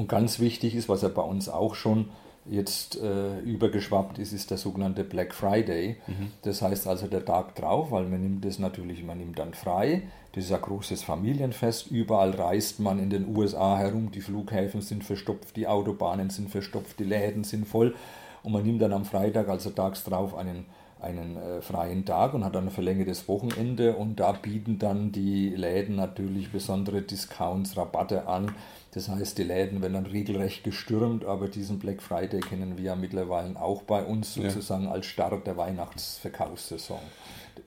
Und 0.00 0.08
ganz 0.08 0.40
wichtig 0.40 0.74
ist, 0.76 0.88
was 0.88 1.02
ja 1.02 1.08
bei 1.08 1.20
uns 1.20 1.50
auch 1.50 1.74
schon 1.74 2.08
jetzt 2.48 2.98
äh, 3.02 3.38
übergeschwappt 3.40 4.18
ist, 4.18 4.32
ist 4.32 4.50
der 4.50 4.56
sogenannte 4.56 5.04
Black 5.04 5.34
Friday. 5.34 5.96
Mhm. 6.06 6.30
Das 6.40 6.62
heißt 6.62 6.86
also 6.86 7.06
der 7.06 7.22
Tag 7.22 7.54
drauf, 7.54 7.90
weil 7.90 8.04
man 8.06 8.22
nimmt 8.22 8.46
das 8.46 8.58
natürlich, 8.58 9.04
man 9.04 9.18
nimmt 9.18 9.38
dann 9.38 9.52
frei. 9.52 10.04
Das 10.32 10.44
ist 10.44 10.52
ein 10.52 10.62
großes 10.62 11.02
Familienfest. 11.02 11.88
Überall 11.88 12.30
reist 12.30 12.80
man 12.80 12.98
in 12.98 13.10
den 13.10 13.36
USA 13.36 13.76
herum. 13.76 14.10
Die 14.10 14.22
Flughäfen 14.22 14.80
sind 14.80 15.04
verstopft, 15.04 15.54
die 15.54 15.66
Autobahnen 15.66 16.30
sind 16.30 16.48
verstopft, 16.48 16.98
die 16.98 17.04
Läden 17.04 17.44
sind 17.44 17.68
voll. 17.68 17.94
Und 18.42 18.52
man 18.52 18.62
nimmt 18.62 18.80
dann 18.80 18.94
am 18.94 19.04
Freitag, 19.04 19.50
also 19.50 19.68
tags 19.68 20.02
drauf, 20.02 20.34
einen, 20.34 20.64
einen 20.98 21.36
äh, 21.36 21.60
freien 21.60 22.06
Tag 22.06 22.32
und 22.32 22.42
hat 22.42 22.54
dann 22.54 22.68
ein 22.68 22.70
verlängertes 22.70 23.28
Wochenende. 23.28 23.96
Und 23.96 24.18
da 24.18 24.32
bieten 24.32 24.78
dann 24.78 25.12
die 25.12 25.50
Läden 25.50 25.96
natürlich 25.96 26.50
besondere 26.50 27.02
Discounts, 27.02 27.76
Rabatte 27.76 28.26
an 28.26 28.54
das 28.92 29.08
heißt, 29.08 29.38
die 29.38 29.44
Läden 29.44 29.82
werden 29.82 29.92
dann 29.92 30.06
regelrecht 30.06 30.64
gestürmt, 30.64 31.24
aber 31.24 31.48
diesen 31.48 31.78
Black 31.78 32.02
Friday 32.02 32.40
kennen 32.40 32.76
wir 32.76 32.84
ja 32.84 32.96
mittlerweile 32.96 33.60
auch 33.60 33.82
bei 33.82 34.02
uns 34.02 34.34
sozusagen 34.34 34.84
ja. 34.84 34.90
als 34.90 35.06
Start 35.06 35.46
der 35.46 35.56
Weihnachtsverkaufssaison. 35.56 36.98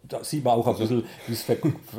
Da 0.03 0.21
sieht 0.21 0.43
man 0.43 0.55
auch 0.55 0.67
ein 0.67 0.77
bisschen, 0.77 1.05
wie 1.27 1.33
es 1.33 1.43
ver 1.43 1.55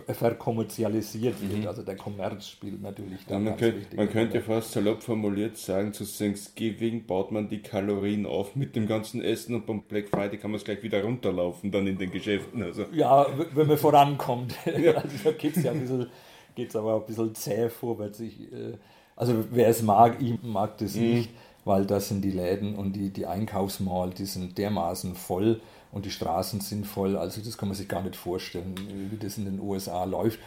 verkommerzialisiert 0.09 1.41
wird. 1.41 1.63
Mhm. 1.63 1.67
Also 1.67 1.83
der 1.83 1.97
Kommerz 1.97 2.49
spielt 2.49 2.83
natürlich 2.83 3.21
da 3.27 3.35
ja, 3.35 3.41
man, 3.41 3.57
könnt, 3.57 3.97
man 3.97 4.11
könnte 4.11 4.43
fast 4.43 4.73
salopp 4.73 5.03
formuliert 5.03 5.57
sagen, 5.57 5.95
zu 5.95 6.05
Thanksgiving 6.05 7.07
baut 7.07 7.33
man 7.33 7.49
die 7.49 7.63
Kalorien 7.63 8.27
auf 8.27 8.57
mit 8.57 8.77
dem 8.77 8.87
ganzen 8.87 9.23
Essen 9.23 9.55
und 9.55 9.65
beim 9.65 9.83
Black 9.83 10.11
Friday 10.11 10.39
kann 10.39 10.51
man 10.51 10.59
es 10.59 10.65
gleich 10.65 10.83
wieder 10.83 11.03
runterlaufen 11.03 11.71
dann 11.71 11.87
in 11.87 11.97
den 11.97 12.11
Geschäften. 12.11 12.63
Also. 12.63 12.85
Ja, 12.93 13.27
wenn 13.55 13.69
man 13.69 13.79
vorankommt. 13.79 14.55
Ja. 14.67 14.93
also 14.97 15.17
da 15.25 15.33
geht 15.33 15.57
es 15.57 15.63
ja 15.63 15.71
ein 15.71 15.81
bisschen, 15.81 16.11
geht's 16.55 16.77
aber 16.77 16.97
ein 16.97 17.07
bisschen 17.07 17.35
zäh 17.35 17.71
vorwärts. 17.71 18.21
Ich, 18.21 18.53
äh, 18.53 18.75
also 19.17 19.45
wer 19.51 19.69
es 19.69 19.83
mag, 19.83 20.21
ich 20.21 20.43
mag 20.43 20.79
das 20.79 20.95
mhm. 20.95 21.03
nicht, 21.03 21.31
weil 21.65 21.87
das 21.87 22.09
sind 22.09 22.23
die 22.23 22.31
Läden 22.31 22.75
und 22.77 22.95
die, 22.95 23.11
die 23.11 23.27
Einkaufsmall, 23.27 24.11
die 24.11 24.27
sind 24.27 24.59
dermaßen 24.59 25.15
voll 25.15 25.61
und 25.93 26.05
die 26.05 26.11
Straßen 26.11 26.61
sind 26.61 26.87
voll. 26.87 27.17
Also 27.17 27.41
das 27.41 27.57
kann 27.57 27.69
man 27.69 27.77
sich 27.77 27.89
gar 27.89 28.03
nicht 28.03 28.17
vorstellen, 28.17 28.75
wie 29.11 29.17
das 29.17 29.39
in 29.39 29.45
den 29.45 29.61
USA 29.61 30.05
läuft. 30.05 30.39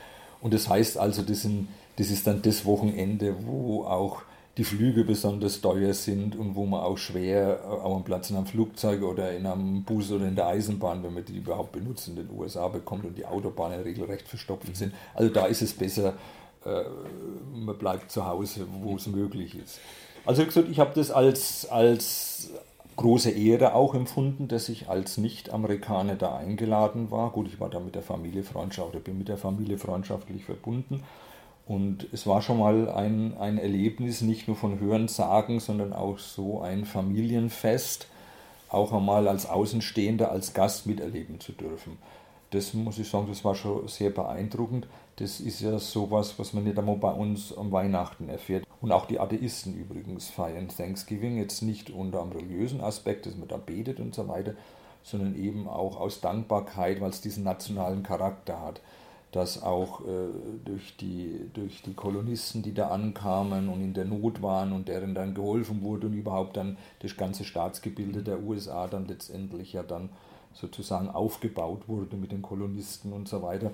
Und 0.42 0.54
das 0.54 0.70
heißt 0.70 0.98
also, 0.98 1.24
das, 1.24 1.42
sind, 1.42 1.70
das 1.96 2.12
ist 2.12 2.28
dann 2.28 2.42
das 2.42 2.66
Wochenende, 2.66 3.36
wo 3.46 3.84
auch 3.86 4.22
die 4.58 4.64
Flüge 4.64 5.04
besonders 5.04 5.62
teuer 5.62 5.94
sind 5.94 6.36
und 6.36 6.56
wo 6.56 6.66
man 6.66 6.82
auch 6.82 6.98
schwer 6.98 7.60
auch 7.84 7.96
einen 7.96 8.04
Platz 8.04 8.32
in 8.32 8.38
einem 8.38 8.48
Flugzeug 8.48 9.04
oder 9.04 9.32
in 9.32 9.46
einem 9.46 9.84
Bus 9.84 10.12
oder 10.12 10.28
in 10.28 10.36
der 10.36 10.48
Eisenbahn, 10.48 11.04
wenn 11.04 11.14
man 11.14 11.24
die 11.24 11.38
überhaupt 11.38 11.74
benutzt, 11.74 12.08
in 12.08 12.16
den 12.16 12.30
USA 12.36 12.68
bekommt 12.68 13.06
und 13.06 13.16
die 13.16 13.26
Autobahnen 13.26 13.82
regelrecht 13.82 14.28
verstopft 14.28 14.76
sind. 14.76 14.94
Also 15.14 15.32
da 15.32 15.46
ist 15.46 15.62
es 15.62 15.74
besser, 15.74 16.16
äh, 16.68 16.84
man 17.54 17.78
bleibt 17.78 18.12
zu 18.12 18.26
Hause, 18.26 18.68
wo 18.82 18.96
es 18.96 19.08
möglich 19.08 19.56
ist. 19.58 19.80
Also 20.26 20.42
wie 20.42 20.46
gesagt, 20.46 20.70
ich 20.70 20.80
habe 20.80 20.92
das 20.94 21.10
als, 21.10 21.68
als 21.70 22.50
große 22.98 23.32
Ehre 23.32 23.74
auch 23.76 23.96
empfunden, 23.96 24.48
dass 24.48 24.68
ich 24.68 24.90
als 24.90 25.18
Nicht-Amerikaner 25.18 26.16
da 26.16 26.36
eingeladen 26.36 27.12
war. 27.12 27.32
Gut, 27.32 27.48
ich 27.48 27.60
war 27.60 27.70
da 27.70 27.80
mit 27.80 27.96
der 27.96 28.02
Familie 28.02 28.44
freundschaftlich, 28.44 29.04
bin 29.04 29.18
mit 29.18 29.30
der 29.30 29.38
Familie 29.38 29.78
freundschaftlich 29.78 30.44
verbunden. 30.44 31.04
Und 31.68 32.08
es 32.12 32.26
war 32.26 32.42
schon 32.42 32.60
mal 32.60 32.90
ein, 32.90 33.38
ein 33.38 33.58
Erlebnis, 33.58 34.22
nicht 34.22 34.48
nur 34.48 34.56
von 34.56 34.80
Hören 34.80 35.08
sagen, 35.08 35.60
sondern 35.60 35.94
auch 35.94 36.18
so 36.18 36.62
ein 36.62 36.86
Familienfest, 36.86 38.08
auch 38.70 38.94
einmal 38.94 39.28
als 39.28 39.48
Außenstehender, 39.48 40.32
als 40.32 40.54
Gast 40.54 40.88
miterleben 40.88 41.40
zu 41.40 41.52
dürfen. 41.52 41.98
Das 42.52 42.74
muss 42.74 42.98
ich 42.98 43.10
sagen, 43.10 43.28
das 43.28 43.44
war 43.44 43.56
schon 43.56 43.88
sehr 43.88 44.10
beeindruckend. 44.10 44.88
Das 45.18 45.40
ist 45.40 45.60
ja 45.62 45.78
sowas, 45.80 46.38
was 46.38 46.54
man 46.54 46.64
nicht 46.64 46.78
einmal 46.78 46.96
bei 46.96 47.12
uns 47.12 47.56
am 47.58 47.72
Weihnachten 47.72 48.30
erfährt. 48.30 48.66
Und 48.82 48.92
auch 48.92 49.06
die 49.06 49.20
Atheisten 49.20 49.76
übrigens 49.76 50.30
feiern 50.30 50.70
Thanksgiving 50.70 51.38
jetzt 51.38 51.62
nicht 51.62 51.90
unter 51.90 52.22
einem 52.22 52.32
religiösen 52.32 52.82
Aspekt, 52.82 53.26
dass 53.26 53.36
man 53.36 53.48
da 53.48 53.58
betet 53.58 54.00
und 54.00 54.16
so 54.16 54.28
weiter, 54.28 54.54
sondern 55.04 55.36
eben 55.36 55.68
auch 55.68 56.00
aus 56.00 56.22
Dankbarkeit, 56.22 57.02
weil 57.02 57.10
es 57.10 57.22
diesen 57.22 57.44
nationalen 57.44 58.04
Charakter 58.04 58.62
hat. 58.62 58.82
Dass 59.34 59.62
auch 59.62 60.02
äh, 60.02 60.30
durch, 60.64 60.96
die, 60.96 61.50
durch 61.54 61.82
die 61.82 61.94
Kolonisten, 61.94 62.64
die 62.64 62.74
da 62.74 62.88
ankamen 62.88 63.68
und 63.68 63.82
in 63.82 63.94
der 63.94 64.06
Not 64.06 64.42
waren 64.42 64.72
und 64.72 64.88
deren 64.88 65.16
dann 65.16 65.34
geholfen 65.34 65.82
wurde 65.82 66.08
und 66.08 66.14
überhaupt 66.14 66.56
dann 66.56 66.78
das 67.00 67.18
ganze 67.18 67.44
Staatsgebilde 67.44 68.24
der 68.24 68.42
USA 68.42 68.88
dann 68.88 69.06
letztendlich 69.06 69.74
ja 69.74 69.84
dann 69.84 70.10
sozusagen 70.60 71.10
aufgebaut 71.10 71.88
wurde 71.88 72.18
mit 72.18 72.32
den 72.32 72.42
Kolonisten 72.42 73.14
und 73.14 73.28
so 73.28 73.42
weiter. 73.42 73.72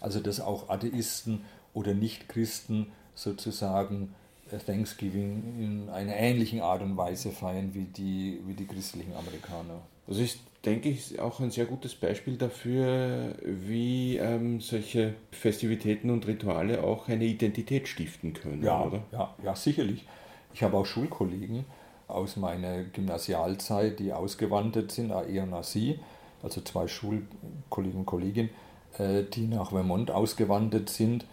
Also 0.00 0.20
dass 0.20 0.40
auch 0.40 0.68
Atheisten 0.68 1.42
oder 1.72 1.94
Nichtchristen 1.94 2.88
sozusagen 3.14 4.14
äh, 4.50 4.58
Thanksgiving 4.58 5.54
in 5.58 5.88
einer 5.90 6.16
ähnlichen 6.16 6.60
Art 6.60 6.82
und 6.82 6.96
Weise 6.96 7.30
feiern 7.30 7.74
wie 7.74 7.84
die, 7.84 8.40
wie 8.46 8.54
die 8.54 8.66
christlichen 8.66 9.14
Amerikaner. 9.14 9.80
Das 10.06 10.18
ist, 10.18 10.40
denke 10.64 10.90
ich, 10.90 11.18
auch 11.18 11.40
ein 11.40 11.50
sehr 11.50 11.64
gutes 11.64 11.94
Beispiel 11.94 12.36
dafür, 12.36 13.34
wie 13.42 14.18
ähm, 14.18 14.60
solche 14.60 15.14
Festivitäten 15.30 16.10
und 16.10 16.26
Rituale 16.26 16.82
auch 16.82 17.08
eine 17.08 17.24
Identität 17.24 17.88
stiften 17.88 18.34
können, 18.34 18.62
ja, 18.62 18.82
oder? 18.82 19.02
Ja, 19.12 19.34
ja, 19.42 19.56
sicherlich. 19.56 20.04
Ich 20.52 20.62
habe 20.62 20.76
auch 20.76 20.86
Schulkollegen 20.86 21.64
aus 22.06 22.36
meiner 22.36 22.84
Gymnasialzeit, 22.84 23.98
die 23.98 24.12
ausgewandert 24.12 24.92
sind, 24.92 25.10
eher 25.10 25.46
nach 25.46 25.64
sie, 25.64 25.98
also 26.44 26.60
zwei 26.60 26.86
Schulkollegen 26.86 28.00
und 28.00 28.06
Kolleginnen, 28.06 28.50
äh, 28.98 29.24
die 29.24 29.48
nach 29.48 29.70
Vermont 29.70 30.10
ausgewandert 30.10 30.90
sind. 30.90 31.26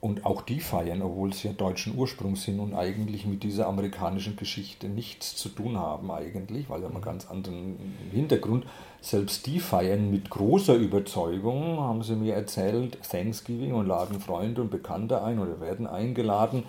Und 0.00 0.24
auch 0.24 0.42
die 0.42 0.60
feiern, 0.60 1.02
obwohl 1.02 1.32
sie 1.32 1.48
ja 1.48 1.54
deutschen 1.54 1.98
Ursprungs 1.98 2.44
sind 2.44 2.60
und 2.60 2.72
eigentlich 2.72 3.26
mit 3.26 3.42
dieser 3.42 3.66
amerikanischen 3.66 4.36
Geschichte 4.36 4.88
nichts 4.88 5.34
zu 5.34 5.48
tun 5.48 5.76
haben 5.76 6.12
eigentlich, 6.12 6.70
weil 6.70 6.78
sie 6.78 6.84
haben 6.84 6.94
einen 6.94 7.02
ganz 7.02 7.28
anderen 7.28 7.96
Hintergrund. 8.12 8.64
Selbst 9.00 9.46
die 9.46 9.58
feiern 9.58 10.08
mit 10.08 10.30
großer 10.30 10.76
Überzeugung, 10.76 11.80
haben 11.80 12.04
sie 12.04 12.14
mir 12.14 12.34
erzählt, 12.34 12.96
Thanksgiving 13.10 13.74
und 13.74 13.88
laden 13.88 14.20
Freunde 14.20 14.62
und 14.62 14.70
Bekannte 14.70 15.20
ein 15.20 15.40
oder 15.40 15.60
werden 15.60 15.88
eingeladen. 15.88 16.62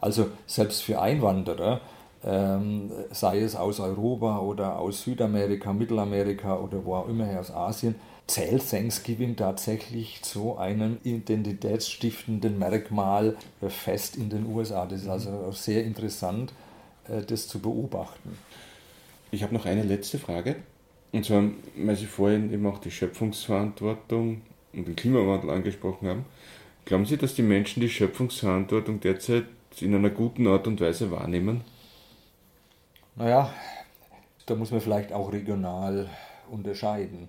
Also 0.00 0.28
selbst 0.46 0.82
für 0.82 1.02
Einwanderer 1.02 1.82
ähm, 2.24 2.90
sei 3.10 3.40
es 3.40 3.56
aus 3.56 3.80
Europa 3.80 4.38
oder 4.40 4.78
aus 4.78 5.02
Südamerika, 5.02 5.72
Mittelamerika 5.72 6.58
oder 6.58 6.84
wo 6.84 6.94
auch 6.94 7.08
immer 7.08 7.24
her 7.24 7.40
aus 7.40 7.50
Asien, 7.50 7.94
zählt 8.26 8.68
Thanksgiving 8.68 9.36
tatsächlich 9.36 10.22
zu 10.22 10.56
einem 10.56 10.98
identitätsstiftenden 11.02 12.58
Merkmal 12.58 13.36
fest 13.68 14.16
in 14.16 14.30
den 14.30 14.46
USA. 14.46 14.86
Das 14.86 15.02
ist 15.02 15.08
also 15.08 15.50
sehr 15.52 15.84
interessant, 15.84 16.52
äh, 17.08 17.22
das 17.22 17.48
zu 17.48 17.58
beobachten. 17.58 18.38
Ich 19.32 19.42
habe 19.42 19.54
noch 19.54 19.66
eine 19.66 19.82
letzte 19.82 20.18
Frage. 20.18 20.56
Und 21.12 21.24
zwar, 21.24 21.42
weil 21.76 21.96
Sie 21.96 22.06
vorhin 22.06 22.52
eben 22.52 22.66
auch 22.66 22.78
die 22.78 22.90
Schöpfungsverantwortung 22.90 24.42
und 24.72 24.86
den 24.86 24.94
Klimawandel 24.94 25.50
angesprochen 25.50 26.08
haben. 26.08 26.24
Glauben 26.84 27.04
Sie, 27.04 27.16
dass 27.16 27.34
die 27.34 27.42
Menschen 27.42 27.80
die 27.80 27.88
Schöpfungsverantwortung 27.88 29.00
derzeit 29.00 29.44
in 29.80 29.94
einer 29.94 30.10
guten 30.10 30.46
Art 30.46 30.66
und 30.66 30.80
Weise 30.80 31.10
wahrnehmen? 31.10 31.62
Naja, 33.16 33.50
da 34.46 34.54
muss 34.54 34.70
man 34.70 34.80
vielleicht 34.80 35.12
auch 35.12 35.32
regional 35.32 36.08
unterscheiden. 36.50 37.28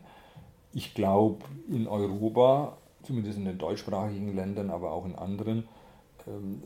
Ich 0.74 0.94
glaube, 0.94 1.46
in 1.70 1.88
Europa, 1.88 2.78
zumindest 3.04 3.38
in 3.38 3.46
den 3.46 3.58
deutschsprachigen 3.58 4.36
Ländern, 4.36 4.70
aber 4.70 4.91
auch 4.91 5.06
in 5.06 5.15
anderen, 5.15 5.67
ähm, 6.28 6.62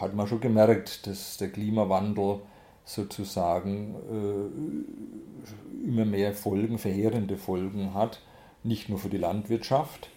hat 0.00 0.14
man 0.14 0.26
schon 0.26 0.40
gemerkt, 0.40 1.06
dass 1.06 1.36
der 1.36 1.50
Klimawandel 1.50 2.40
sozusagen 2.84 3.94
äh, 4.10 5.86
immer 5.86 6.04
mehr 6.04 6.32
Folgen, 6.32 6.78
verheerende 6.78 7.36
Folgen 7.36 7.94
hat, 7.94 8.20
nicht 8.62 8.88
nur 8.88 8.98
für 8.98 9.08
die 9.08 9.18
Landwirtschaft, 9.18 10.08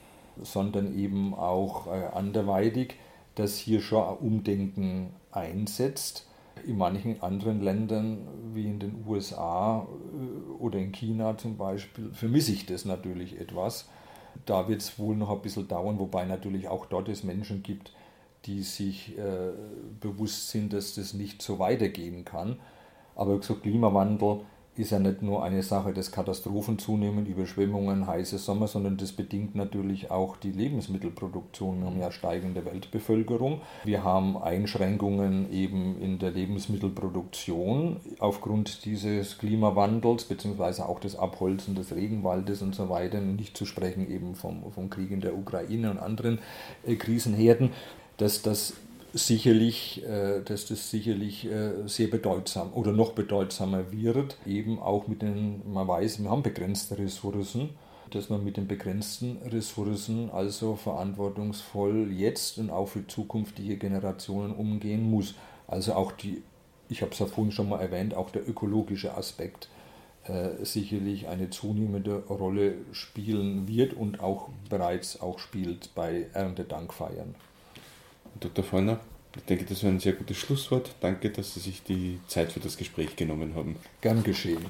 sondern 0.41 0.97
eben 0.97 1.33
auch 1.33 1.87
äh, 1.87 2.07
anderweitig, 2.13 2.95
dass 3.35 3.57
hier 3.57 3.81
schon 3.81 4.17
Umdenken 4.17 5.13
einsetzt 5.31 6.28
in 6.65 6.77
manchen 6.77 7.21
anderen 7.21 7.61
Ländern, 7.61 8.27
wie 8.53 8.67
in 8.67 8.79
den 8.79 9.03
USA 9.07 9.87
äh, 9.87 10.51
oder 10.59 10.79
in 10.79 10.91
China 10.91 11.37
zum 11.37 11.57
Beispiel, 11.57 12.11
vermisse 12.13 12.51
ich 12.51 12.65
das 12.65 12.85
natürlich 12.85 13.39
etwas. 13.39 13.89
Da 14.45 14.67
wird 14.67 14.81
es 14.81 14.97
wohl 14.99 15.15
noch 15.15 15.29
ein 15.29 15.41
bisschen 15.41 15.67
dauern, 15.67 15.99
wobei 15.99 16.25
natürlich 16.25 16.67
auch 16.67 16.85
dort 16.85 17.09
es 17.09 17.23
Menschen 17.23 17.63
gibt, 17.63 17.93
die 18.45 18.61
sich 18.61 19.17
äh, 19.17 19.51
bewusst 19.99 20.49
sind, 20.49 20.73
dass 20.73 20.95
das 20.95 21.13
nicht 21.13 21.41
so 21.41 21.59
weitergehen 21.59 22.25
kann. 22.25 22.59
Aber 23.15 23.41
so 23.41 23.55
Klimawandel 23.55 24.41
ist 24.79 24.91
ja 24.91 24.99
nicht 24.99 25.21
nur 25.21 25.43
eine 25.43 25.61
Sache 25.61 25.93
des 25.93 26.11
Katastrophen 26.11 26.79
zunehmend, 26.79 27.27
Überschwemmungen, 27.27 28.07
heiße 28.07 28.37
Sommer, 28.37 28.67
sondern 28.67 28.95
das 28.95 29.11
bedingt 29.11 29.53
natürlich 29.53 30.09
auch 30.09 30.37
die 30.37 30.51
Lebensmittelproduktion. 30.51 31.81
Wir 31.81 31.87
haben 31.87 31.99
ja 31.99 32.11
steigende 32.11 32.65
Weltbevölkerung. 32.65 33.61
Wir 33.83 34.03
haben 34.05 34.41
Einschränkungen 34.41 35.51
eben 35.51 36.01
in 36.01 36.17
der 36.17 36.31
Lebensmittelproduktion 36.31 37.97
aufgrund 38.19 38.85
dieses 38.85 39.37
Klimawandels, 39.37 40.23
beziehungsweise 40.23 40.87
auch 40.87 41.01
des 41.01 41.17
Abholzen 41.17 41.75
des 41.75 41.93
Regenwaldes 41.93 42.61
und 42.61 42.73
so 42.73 42.89
weiter. 42.89 43.19
Nicht 43.19 43.57
zu 43.57 43.65
sprechen 43.65 44.09
eben 44.09 44.35
vom, 44.35 44.71
vom 44.71 44.89
Krieg 44.89 45.11
in 45.11 45.19
der 45.19 45.37
Ukraine 45.37 45.91
und 45.91 45.97
anderen 45.97 46.39
äh, 46.85 46.95
Krisenherden 46.95 47.71
dass 48.19 48.41
das 48.41 48.73
sicherlich, 49.13 50.03
äh, 50.05 50.41
dass 50.41 50.65
das 50.65 50.89
sicherlich 50.89 51.45
äh, 51.45 51.87
sehr 51.87 52.07
bedeutsam 52.07 52.73
oder 52.73 52.91
noch 52.91 53.13
bedeutsamer 53.13 53.91
wird, 53.91 54.37
eben 54.45 54.79
auch 54.79 55.07
mit 55.07 55.21
den, 55.21 55.61
man 55.71 55.87
weiß, 55.87 56.21
wir 56.21 56.29
haben 56.29 56.43
begrenzte 56.43 56.97
Ressourcen, 56.97 57.71
dass 58.11 58.29
man 58.29 58.43
mit 58.43 58.57
den 58.57 58.67
begrenzten 58.67 59.37
Ressourcen 59.45 60.29
also 60.31 60.75
verantwortungsvoll 60.75 62.11
jetzt 62.11 62.57
und 62.57 62.69
auch 62.69 62.87
für 62.87 63.05
zukünftige 63.07 63.77
Generationen 63.77 64.53
umgehen 64.53 65.09
muss. 65.09 65.35
Also 65.67 65.93
auch 65.93 66.11
die, 66.11 66.41
ich 66.89 67.01
habe 67.01 67.11
es 67.11 67.19
ja 67.19 67.25
vorhin 67.25 67.51
schon 67.51 67.69
mal 67.69 67.79
erwähnt, 67.79 68.15
auch 68.15 68.31
der 68.31 68.47
ökologische 68.47 69.15
Aspekt 69.15 69.69
äh, 70.25 70.63
sicherlich 70.63 71.27
eine 71.27 71.49
zunehmende 71.49 72.23
Rolle 72.27 72.75
spielen 72.91 73.67
wird 73.67 73.93
und 73.93 74.19
auch 74.19 74.49
bereits 74.69 75.21
auch 75.21 75.39
spielt 75.39 75.93
bei 75.95 76.27
Erntedankfeiern. 76.33 77.35
Dr. 78.39 78.63
Feuner, 78.63 78.99
ich 79.35 79.43
denke, 79.43 79.65
das 79.65 79.83
war 79.83 79.91
ein 79.91 79.99
sehr 79.99 80.13
gutes 80.13 80.37
Schlusswort. 80.37 80.95
Danke, 81.01 81.29
dass 81.29 81.53
Sie 81.53 81.59
sich 81.59 81.83
die 81.83 82.19
Zeit 82.27 82.51
für 82.51 82.59
das 82.59 82.77
Gespräch 82.77 83.15
genommen 83.15 83.55
haben. 83.55 83.75
Gern 84.01 84.23
geschehen. 84.23 84.65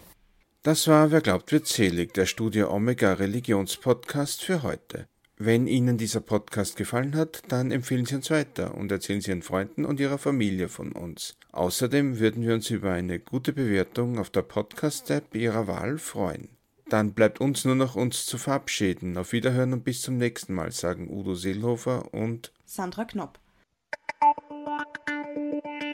Das 0.63 0.87
war 0.87 1.11
Wer 1.11 1.21
glaubt, 1.21 1.51
wird 1.51 1.67
selig, 1.67 2.13
der 2.13 2.25
Studio 2.25 2.69
Omega 2.73 3.13
Religionspodcast 3.13 4.43
für 4.43 4.61
heute. 4.61 5.07
Wenn 5.37 5.67
Ihnen 5.67 5.97
dieser 5.97 6.19
Podcast 6.19 6.75
gefallen 6.75 7.15
hat, 7.15 7.43
dann 7.47 7.71
empfehlen 7.71 8.05
Sie 8.05 8.15
uns 8.15 8.29
weiter 8.29 8.75
und 8.75 8.91
erzählen 8.91 9.21
Sie 9.21 9.31
Ihren 9.31 9.41
Freunden 9.41 9.85
und 9.85 10.01
Ihrer 10.01 10.17
Familie 10.17 10.67
von 10.67 10.91
uns. 10.91 11.37
Außerdem 11.53 12.19
würden 12.19 12.43
wir 12.43 12.53
uns 12.53 12.69
über 12.69 12.91
eine 12.91 13.19
gute 13.19 13.53
Bewertung 13.53 14.19
auf 14.19 14.29
der 14.29 14.41
Podcast-App 14.41 15.33
Ihrer 15.33 15.67
Wahl 15.67 15.97
freuen. 15.97 16.49
Dann 16.89 17.13
bleibt 17.13 17.39
uns 17.39 17.63
nur 17.63 17.75
noch 17.75 17.95
uns 17.95 18.25
zu 18.25 18.37
verabschieden. 18.37 19.17
Auf 19.17 19.31
Wiederhören 19.31 19.71
und 19.71 19.85
bis 19.85 20.01
zum 20.01 20.17
nächsten 20.17 20.53
Mal, 20.53 20.73
sagen 20.73 21.09
Udo 21.09 21.35
Seelhofer 21.35 22.13
und 22.13 22.51
Sandra 22.65 23.05
Knopp. 23.05 23.39
Thank 24.21 24.37
you. 25.65 25.88